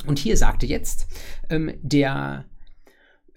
[0.07, 1.09] Und hier sagte jetzt
[1.51, 2.47] ähm, der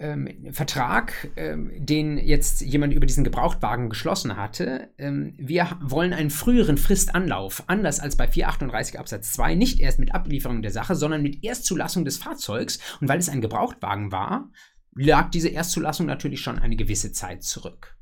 [0.02, 6.32] ähm, Vertrag, ähm, den jetzt jemand über diesen Gebrauchtwagen geschlossen hatte, ähm, wir wollen einen
[6.32, 11.22] früheren Fristanlauf, anders als bei 438 Absatz 2, nicht erst mit Ablieferung der Sache, sondern
[11.22, 12.80] mit Erstzulassung des Fahrzeugs.
[13.00, 14.50] Und weil es ein Gebrauchtwagen war,
[14.96, 17.96] lag diese Erstzulassung natürlich schon eine gewisse Zeit zurück.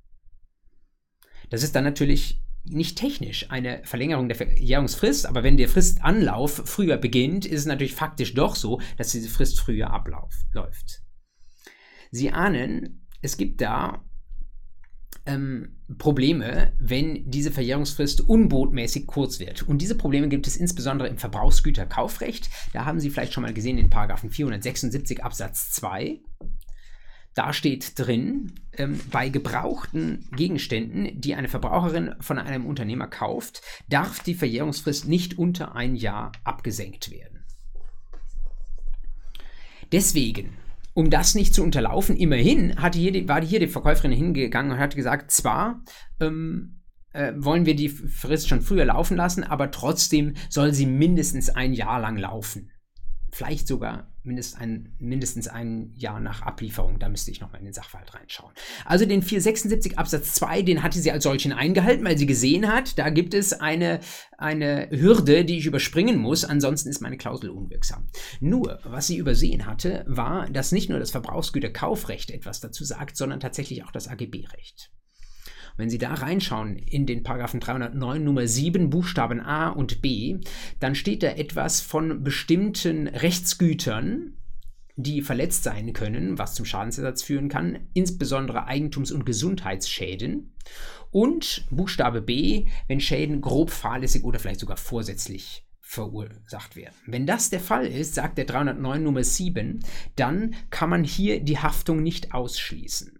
[1.49, 6.97] Das ist dann natürlich nicht technisch eine Verlängerung der Verjährungsfrist, aber wenn der Fristanlauf früher
[6.97, 11.03] beginnt, ist es natürlich faktisch doch so, dass diese Frist früher abläuft.
[12.11, 14.03] Sie ahnen, es gibt da
[15.25, 19.63] ähm, Probleme, wenn diese Verjährungsfrist unbotmäßig kurz wird.
[19.63, 22.49] Und diese Probleme gibt es insbesondere im Verbrauchsgüterkaufrecht.
[22.73, 26.19] Da haben Sie vielleicht schon mal gesehen in Paragraphen 476 Absatz 2.
[27.35, 34.21] Da steht drin, ähm, bei gebrauchten Gegenständen, die eine Verbraucherin von einem Unternehmer kauft, darf
[34.21, 37.45] die Verjährungsfrist nicht unter ein Jahr abgesenkt werden.
[39.91, 40.57] Deswegen
[40.99, 44.79] um das nicht zu unterlaufen, immerhin hatte hier die, war hier die Verkäuferin hingegangen und
[44.79, 45.81] hat gesagt, zwar
[46.19, 46.81] ähm,
[47.13, 51.71] äh, wollen wir die Frist schon früher laufen lassen, aber trotzdem soll sie mindestens ein
[51.71, 52.69] Jahr lang laufen
[53.31, 56.99] vielleicht sogar mindest ein, mindestens ein Jahr nach Ablieferung.
[56.99, 58.53] Da müsste ich nochmal in den Sachverhalt reinschauen.
[58.85, 62.97] Also den 476 Absatz 2, den hatte sie als solchen eingehalten, weil sie gesehen hat,
[62.97, 63.99] da gibt es eine,
[64.37, 68.07] eine Hürde, die ich überspringen muss, ansonsten ist meine Klausel unwirksam.
[68.39, 73.39] Nur, was sie übersehen hatte, war, dass nicht nur das Verbrauchsgüterkaufrecht etwas dazu sagt, sondern
[73.39, 74.91] tatsächlich auch das AGB-Recht.
[75.79, 80.39] Wenn Sie da reinschauen in den Paragraphen 309 Nummer 7 Buchstaben A und B,
[80.81, 84.33] dann steht da etwas von bestimmten Rechtsgütern,
[84.97, 90.53] die verletzt sein können, was zum Schadensersatz führen kann, insbesondere Eigentums- und Gesundheitsschäden.
[91.11, 96.93] Und Buchstabe B, wenn Schäden grob fahrlässig oder vielleicht sogar vorsätzlich verursacht werden.
[97.05, 99.79] Wenn das der Fall ist, sagt der 309 Nummer 7,
[100.17, 103.18] dann kann man hier die Haftung nicht ausschließen.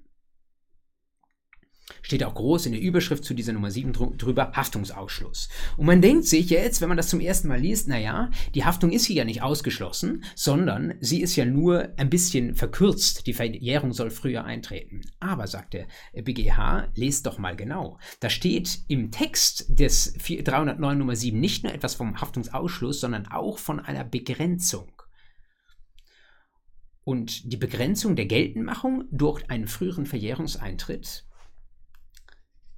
[2.02, 5.50] Steht auch groß in der Überschrift zu dieser Nummer 7 drüber, Haftungsausschluss.
[5.78, 8.92] Und man denkt sich jetzt, wenn man das zum ersten Mal liest, naja, die Haftung
[8.92, 13.28] ist hier ja nicht ausgeschlossen, sondern sie ist ja nur ein bisschen verkürzt.
[13.28, 15.02] Die Verjährung soll früher eintreten.
[15.20, 18.00] Aber, sagt der BGH, lest doch mal genau.
[18.20, 23.60] Da steht im Text des 309 Nummer 7 nicht nur etwas vom Haftungsausschluss, sondern auch
[23.60, 24.92] von einer Begrenzung.
[27.04, 31.26] Und die Begrenzung der Geltendmachung durch einen früheren Verjährungseintritt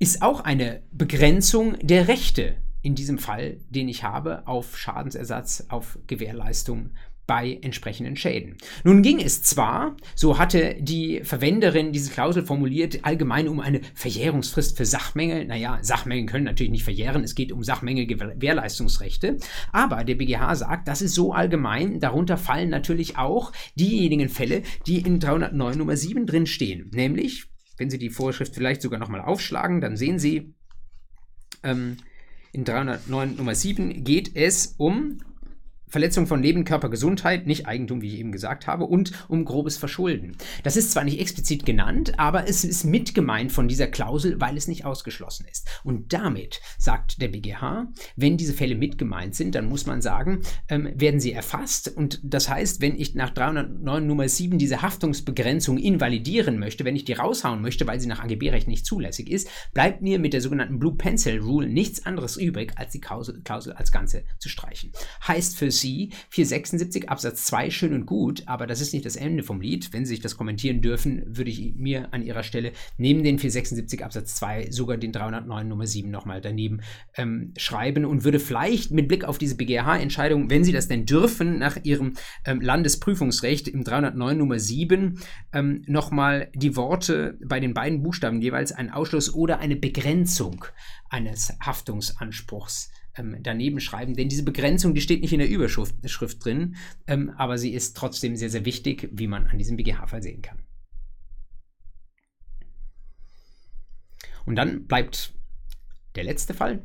[0.01, 5.99] ist auch eine Begrenzung der Rechte, in diesem Fall, den ich habe, auf Schadensersatz, auf
[6.07, 6.89] Gewährleistung
[7.27, 8.57] bei entsprechenden Schäden.
[8.83, 14.75] Nun ging es zwar, so hatte die Verwenderin diese Klausel formuliert, allgemein um eine Verjährungsfrist
[14.75, 15.45] für Sachmängel.
[15.45, 19.37] Naja, Sachmängel können natürlich nicht verjähren, es geht um Sachmängel-Gewährleistungsrechte.
[19.71, 25.01] Aber der BGH sagt, das ist so allgemein, darunter fallen natürlich auch diejenigen Fälle, die
[25.01, 27.50] in 309 Nummer 7 drin stehen, nämlich
[27.81, 30.53] wenn Sie die Vorschrift vielleicht sogar nochmal aufschlagen, dann sehen Sie,
[31.63, 31.97] ähm,
[32.51, 35.17] in 309 Nummer 7 geht es um
[35.91, 39.77] Verletzung von Leben, Körper, Gesundheit, nicht Eigentum, wie ich eben gesagt habe, und um grobes
[39.77, 40.37] Verschulden.
[40.63, 44.55] Das ist zwar nicht explizit genannt, aber es ist mit gemeint von dieser Klausel, weil
[44.55, 45.67] es nicht ausgeschlossen ist.
[45.83, 50.41] Und damit sagt der BGH, wenn diese Fälle mit gemeint sind, dann muss man sagen,
[50.69, 51.89] ähm, werden sie erfasst.
[51.89, 57.03] Und das heißt, wenn ich nach 309 Nummer 7 diese Haftungsbegrenzung invalidieren möchte, wenn ich
[57.03, 60.79] die raushauen möchte, weil sie nach AGB-Recht nicht zulässig ist, bleibt mir mit der sogenannten
[60.79, 63.41] Blue Pencil Rule nichts anderes übrig, als die Klausel,
[63.75, 64.93] als Ganze zu streichen.
[65.27, 69.43] Heißt für Sie 476 Absatz 2 schön und gut, aber das ist nicht das Ende
[69.43, 69.91] vom Lied.
[69.91, 74.03] Wenn Sie sich das kommentieren dürfen, würde ich mir an Ihrer Stelle neben den 476
[74.03, 76.81] Absatz 2 sogar den 309 Nummer 7 nochmal daneben
[77.15, 81.59] ähm, schreiben und würde vielleicht mit Blick auf diese BGH-Entscheidung, wenn Sie das denn dürfen,
[81.59, 82.13] nach Ihrem
[82.45, 85.19] ähm, Landesprüfungsrecht im 309 Nummer 7
[85.53, 90.65] ähm, nochmal die Worte bei den beiden Buchstaben jeweils ein Ausschluss oder eine Begrenzung
[91.09, 96.43] eines Haftungsanspruchs ähm, daneben schreiben, denn diese Begrenzung, die steht nicht in der Überschrift Schrift
[96.43, 96.75] drin,
[97.07, 100.59] ähm, aber sie ist trotzdem sehr, sehr wichtig, wie man an diesem BGH-Fall sehen kann.
[104.45, 105.33] Und dann bleibt
[106.15, 106.81] der letzte Fall,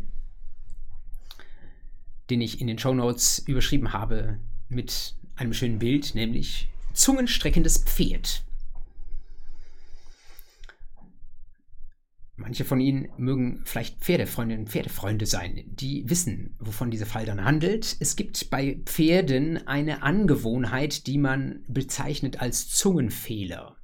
[2.30, 8.45] den ich in den Show Notes überschrieben habe mit einem schönen Bild, nämlich zungenstreckendes Pferd.
[12.38, 17.44] Manche von Ihnen mögen vielleicht Pferdefreundinnen und Pferdefreunde sein, die wissen, wovon dieser Fall dann
[17.44, 17.96] handelt.
[17.98, 23.76] Es gibt bei Pferden eine Angewohnheit, die man bezeichnet als Zungenfehler.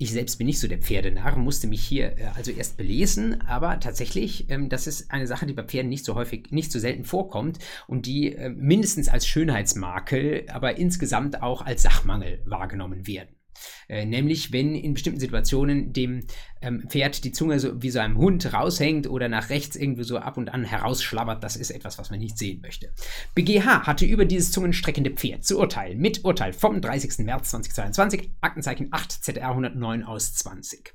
[0.00, 3.80] Ich selbst bin nicht so der Pferdenarr, musste mich hier äh, also erst belesen, aber
[3.80, 7.04] tatsächlich, ähm, das ist eine Sache, die bei Pferden nicht so häufig, nicht so selten
[7.04, 7.58] vorkommt
[7.88, 13.37] und die äh, mindestens als Schönheitsmakel, aber insgesamt auch als Sachmangel wahrgenommen werden.
[13.88, 16.20] Äh, nämlich, wenn in bestimmten Situationen dem
[16.60, 20.18] ähm, Pferd die Zunge so wie so einem Hund raushängt oder nach rechts irgendwie so
[20.18, 22.92] ab und an herausschlabbert, das ist etwas, was man nicht sehen möchte.
[23.34, 27.24] BGH hatte über dieses zungenstreckende Pferd zu urteilen mit Urteil vom 30.
[27.24, 30.94] März 2022, Aktenzeichen 8 ZR 109 aus 20.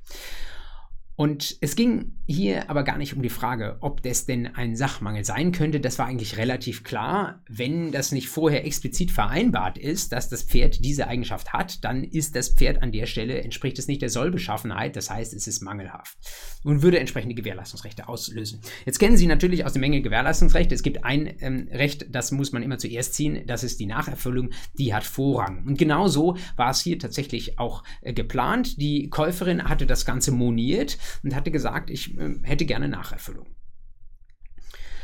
[1.16, 5.24] Und es ging hier aber gar nicht um die Frage, ob das denn ein Sachmangel
[5.24, 5.80] sein könnte.
[5.80, 7.43] Das war eigentlich relativ klar.
[7.47, 12.36] Wenn das nicht vorher explizit vereinbart ist, dass das Pferd diese Eigenschaft hat, dann ist
[12.36, 14.95] das Pferd an der Stelle, entspricht es nicht der Sollbeschaffenheit.
[14.95, 16.18] Das heißt, es ist mangelhaft
[16.64, 18.61] und würde entsprechende Gewährleistungsrechte auslösen.
[18.86, 20.74] Jetzt kennen Sie natürlich aus der Menge Gewährleistungsrechte.
[20.74, 23.45] Es gibt ein ähm, Recht, das muss man immer zuerst ziehen.
[23.45, 24.49] Das ist die Nacherfüllung.
[24.80, 25.64] Die hat Vorrang.
[25.68, 28.82] Und genau so war es hier tatsächlich auch äh, geplant.
[28.82, 33.56] Die Käuferin hatte das Ganze moniert und hatte gesagt, ich äh, hätte gerne Nacherfüllung.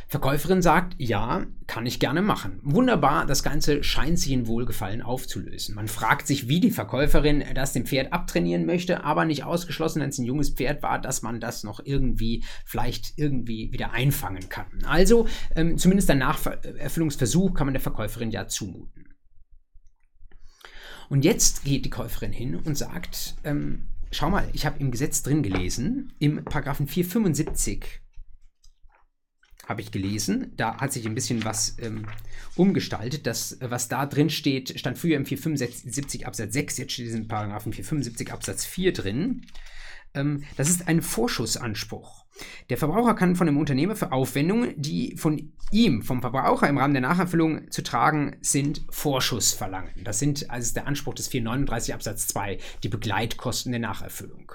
[0.10, 2.60] Verkäuferin sagt, ja, kann ich gerne machen.
[2.64, 5.76] Wunderbar, das Ganze scheint sich in Wohlgefallen aufzulösen.
[5.76, 10.10] Man fragt sich, wie die Verkäuferin das dem Pferd abtrainieren möchte, aber nicht ausgeschlossen, wenn
[10.10, 14.84] es ein junges Pferd war, dass man das noch irgendwie, vielleicht irgendwie wieder einfangen kann.
[14.84, 19.14] Also, ähm, zumindest ein Nacherfüllungsversuch kann man der Verkäuferin ja zumuten.
[21.10, 25.24] Und jetzt geht die Käuferin hin und sagt, ähm, schau mal, ich habe im Gesetz
[25.24, 28.02] drin gelesen, im Paragraphen 475
[29.70, 30.52] habe ich gelesen.
[30.58, 32.08] Da hat sich ein bisschen was ähm,
[32.56, 33.28] umgestaltet.
[33.28, 37.72] Das, was da drin steht, stand früher im 475 Absatz 6, jetzt steht in Paragraphen
[37.72, 39.46] 475 Absatz 4 drin.
[40.14, 42.26] Ähm, das ist ein Vorschussanspruch.
[42.70, 46.94] Der Verbraucher kann von dem Unternehmer für Aufwendungen, die von ihm, vom Verbraucher im Rahmen
[46.94, 49.92] der Nacherfüllung zu tragen sind, Vorschuss verlangen.
[50.04, 54.54] Das sind also der Anspruch des 439 Absatz 2, die Begleitkosten der Nacherfüllung.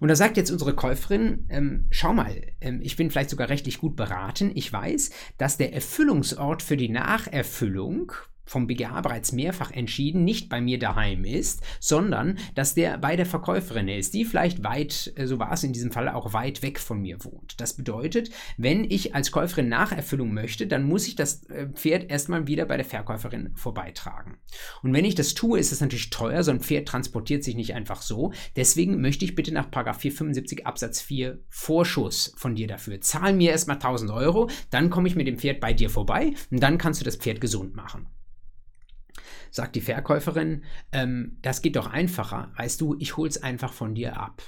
[0.00, 3.78] Und da sagt jetzt unsere Käuferin, ähm, schau mal, ähm, ich bin vielleicht sogar rechtlich
[3.78, 4.52] gut beraten.
[4.54, 8.12] Ich weiß, dass der Erfüllungsort für die Nacherfüllung
[8.48, 13.26] vom BGH bereits mehrfach entschieden, nicht bei mir daheim ist, sondern dass der bei der
[13.26, 16.80] Verkäuferin ist, die vielleicht weit, äh, so war es in diesem Fall, auch weit weg
[16.80, 17.60] von mir wohnt.
[17.60, 22.46] Das bedeutet, wenn ich als Käuferin Nacherfüllung möchte, dann muss ich das äh, Pferd erstmal
[22.46, 24.38] wieder bei der Verkäuferin vorbeitragen.
[24.82, 27.74] Und wenn ich das tue, ist es natürlich teuer, so ein Pferd transportiert sich nicht
[27.74, 28.32] einfach so.
[28.56, 33.00] Deswegen möchte ich bitte nach 475 Absatz 4 Vorschuss von dir dafür.
[33.00, 36.62] Zahl mir erstmal 1000 Euro, dann komme ich mit dem Pferd bei dir vorbei und
[36.62, 38.06] dann kannst du das Pferd gesund machen
[39.50, 42.52] sagt die Verkäuferin, ähm, das geht doch einfacher.
[42.56, 44.42] Weißt du, ich hol's einfach von dir ab.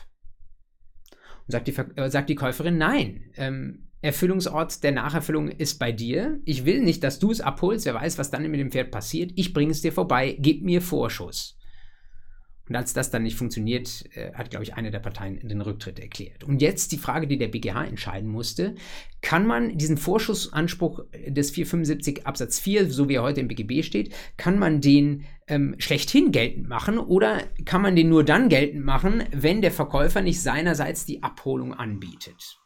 [1.46, 6.40] Und sagt die, äh, sagt die Käuferin, nein, ähm, Erfüllungsort der Nacherfüllung ist bei dir.
[6.44, 7.84] Ich will nicht, dass du es abholst.
[7.84, 9.32] Wer weiß, was dann mit dem Pferd passiert.
[9.36, 10.36] Ich bringe es dir vorbei.
[10.40, 11.59] Gib mir Vorschuss.
[12.70, 15.98] Und als das dann nicht funktioniert, äh, hat, glaube ich, eine der Parteien den Rücktritt
[15.98, 16.44] erklärt.
[16.44, 18.76] Und jetzt die Frage, die der BGH entscheiden musste.
[19.22, 24.14] Kann man diesen Vorschussanspruch des 475 Absatz 4, so wie er heute im BGB steht,
[24.36, 29.24] kann man den ähm, schlechthin geltend machen oder kann man den nur dann geltend machen,
[29.32, 32.60] wenn der Verkäufer nicht seinerseits die Abholung anbietet?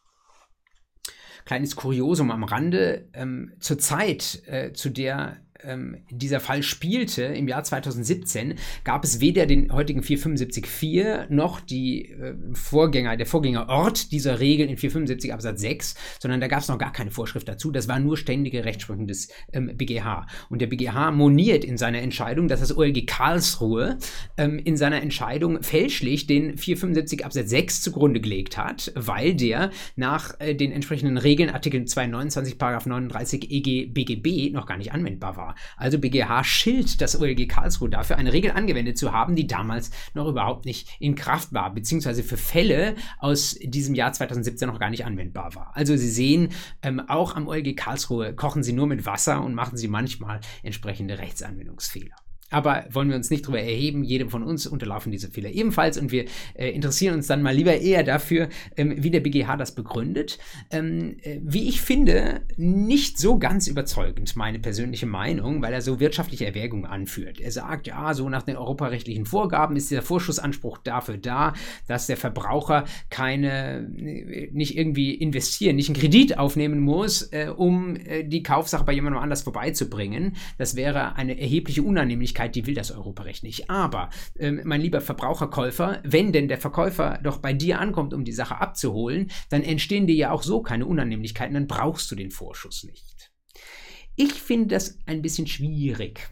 [1.46, 3.08] Kleines Kuriosum am Rande.
[3.14, 8.54] Ähm, zur Zeit, äh, zu der ähm, dieser Fall spielte, im Jahr 2017,
[8.84, 14.76] gab es weder den heutigen 475.4 noch die äh, Vorgänger, der Vorgängerort dieser Regeln in
[14.76, 17.70] 475 Absatz 6, sondern da gab es noch gar keine Vorschrift dazu.
[17.70, 20.26] Das war nur ständige Rechtsprechung des ähm, BGH.
[20.48, 23.98] Und der BGH moniert in seiner Entscheidung, dass das OLG Karlsruhe
[24.36, 30.38] ähm, in seiner Entscheidung fälschlich den 475 Absatz 6 zugrunde gelegt hat, weil der nach
[30.40, 35.53] äh, den entsprechenden Regeln Artikel 229 Paragraph 39 EG BGB noch gar nicht anwendbar war.
[35.76, 40.28] Also BGH schilt das OLG Karlsruhe dafür, eine Regel angewendet zu haben, die damals noch
[40.28, 45.04] überhaupt nicht in Kraft war, beziehungsweise für Fälle aus diesem Jahr 2017 noch gar nicht
[45.04, 45.72] anwendbar war.
[45.74, 46.50] Also Sie sehen,
[46.82, 51.18] ähm, auch am OLG Karlsruhe kochen Sie nur mit Wasser und machen Sie manchmal entsprechende
[51.18, 52.23] Rechtsanwendungsfehler.
[52.50, 56.12] Aber wollen wir uns nicht darüber erheben, jedem von uns unterlaufen diese Fehler ebenfalls und
[56.12, 60.38] wir äh, interessieren uns dann mal lieber eher dafür, ähm, wie der BGH das begründet.
[60.70, 66.00] Ähm, äh, wie ich finde, nicht so ganz überzeugend, meine persönliche Meinung, weil er so
[66.00, 67.40] wirtschaftliche Erwägungen anführt.
[67.40, 71.54] Er sagt, ja, so nach den europarechtlichen Vorgaben ist dieser Vorschussanspruch dafür da,
[71.88, 77.96] dass der Verbraucher keine, äh, nicht irgendwie investieren, nicht einen Kredit aufnehmen muss, äh, um
[77.96, 80.36] äh, die Kaufsache bei jemandem anders vorbeizubringen.
[80.58, 83.70] Das wäre eine erhebliche Unannehmlichkeit Unabhängigkeit, die will das Europarecht nicht.
[83.70, 88.32] Aber, ähm, mein lieber Verbraucherkäufer, wenn denn der Verkäufer doch bei dir ankommt, um die
[88.32, 92.84] Sache abzuholen, dann entstehen dir ja auch so keine Unannehmlichkeiten, dann brauchst du den Vorschuss
[92.84, 93.32] nicht.
[94.16, 96.28] Ich finde das ein bisschen schwierig.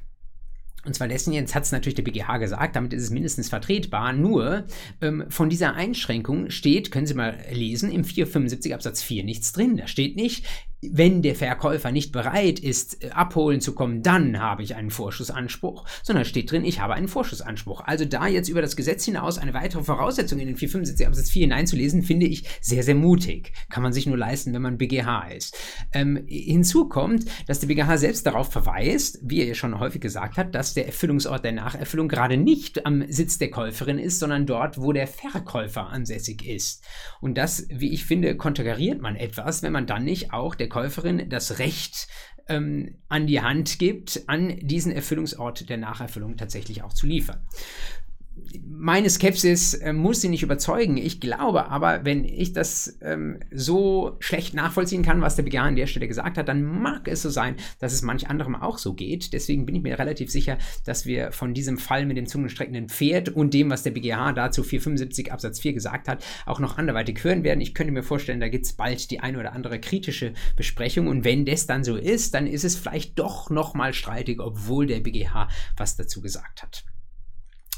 [0.85, 4.13] Und zwar dessen jetzt hat es natürlich der BGH gesagt, damit ist es mindestens vertretbar.
[4.13, 4.67] Nur
[5.01, 9.77] ähm, von dieser Einschränkung steht, können Sie mal lesen, im 475 Absatz 4 nichts drin.
[9.77, 10.45] Da steht nicht,
[10.83, 15.87] wenn der Verkäufer nicht bereit ist, äh, abholen zu kommen, dann habe ich einen Vorschussanspruch,
[16.03, 17.83] sondern steht drin, ich habe einen Vorschussanspruch.
[17.85, 21.43] Also da jetzt über das Gesetz hinaus eine weitere Voraussetzung in den 475 Absatz 4
[21.43, 23.53] hineinzulesen, finde ich sehr, sehr mutig.
[23.71, 25.57] Kann man sich nur leisten, wenn man BGH ist.
[25.93, 30.37] Ähm, hinzu kommt, dass der BGH selbst darauf verweist, wie er ja schon häufig gesagt
[30.37, 34.79] hat, dass der Erfüllungsort der Nacherfüllung gerade nicht am Sitz der Käuferin ist, sondern dort,
[34.79, 36.83] wo der Verkäufer ansässig ist.
[37.21, 41.29] Und das, wie ich finde, konterkariert man etwas, wenn man dann nicht auch der Käuferin
[41.29, 42.09] das Recht
[42.49, 47.47] ähm, an die Hand gibt, an diesen Erfüllungsort der Nacherfüllung tatsächlich auch zu liefern
[48.65, 50.97] meine Skepsis äh, muss sie nicht überzeugen.
[50.97, 55.77] Ich glaube aber, wenn ich das ähm, so schlecht nachvollziehen kann, was der BGH an
[55.77, 58.95] der Stelle gesagt hat, dann mag es so sein, dass es manch anderem auch so
[58.95, 59.33] geht.
[59.33, 63.29] Deswegen bin ich mir relativ sicher, dass wir von diesem Fall mit dem zungenstreckenden Pferd
[63.29, 67.45] und dem, was der BGH dazu 475 Absatz 4 gesagt hat, auch noch anderweitig hören
[67.45, 67.61] werden.
[67.61, 71.07] Ich könnte mir vorstellen, da gibt es bald die eine oder andere kritische Besprechung.
[71.07, 75.01] Und wenn das dann so ist, dann ist es vielleicht doch nochmal streitig, obwohl der
[75.01, 76.85] BGH was dazu gesagt hat.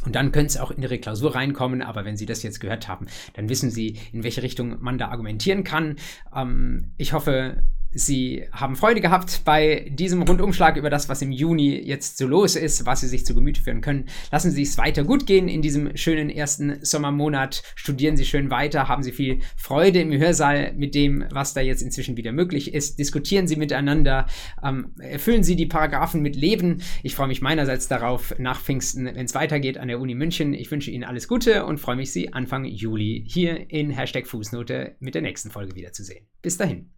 [0.05, 2.89] Und dann könnte es auch in Ihre Klausur reinkommen, aber wenn Sie das jetzt gehört
[2.89, 5.97] haben, dann wissen Sie, in welche Richtung man da argumentieren kann.
[6.35, 7.63] Ähm, ich hoffe,
[7.95, 12.57] Sie haben Freude gehabt bei diesem Rundumschlag über das, was im Juni jetzt so los
[12.57, 14.07] ist, was Sie sich zu Gemüte führen können.
[14.33, 17.63] Lassen Sie es weiter gut gehen in diesem schönen ersten Sommermonat.
[17.77, 21.83] Studieren Sie schön weiter, haben Sie viel Freude im Hörsaal mit dem, was da jetzt
[21.83, 22.99] inzwischen wieder möglich ist.
[22.99, 24.27] Diskutieren Sie miteinander,
[24.63, 26.83] ähm, erfüllen Sie die Paragraphen mit Leben.
[27.05, 30.53] Ich freue mich meinerseits darauf, nach Pfingsten, wenn es weitergeht an der Uni München.
[30.53, 34.97] Ich wünsche Ihnen alles Gute und freue mich, Sie Anfang Juli hier in Hashtag Fußnote
[34.99, 36.27] mit der nächsten Folge wiederzusehen.
[36.43, 36.91] Bis dahin.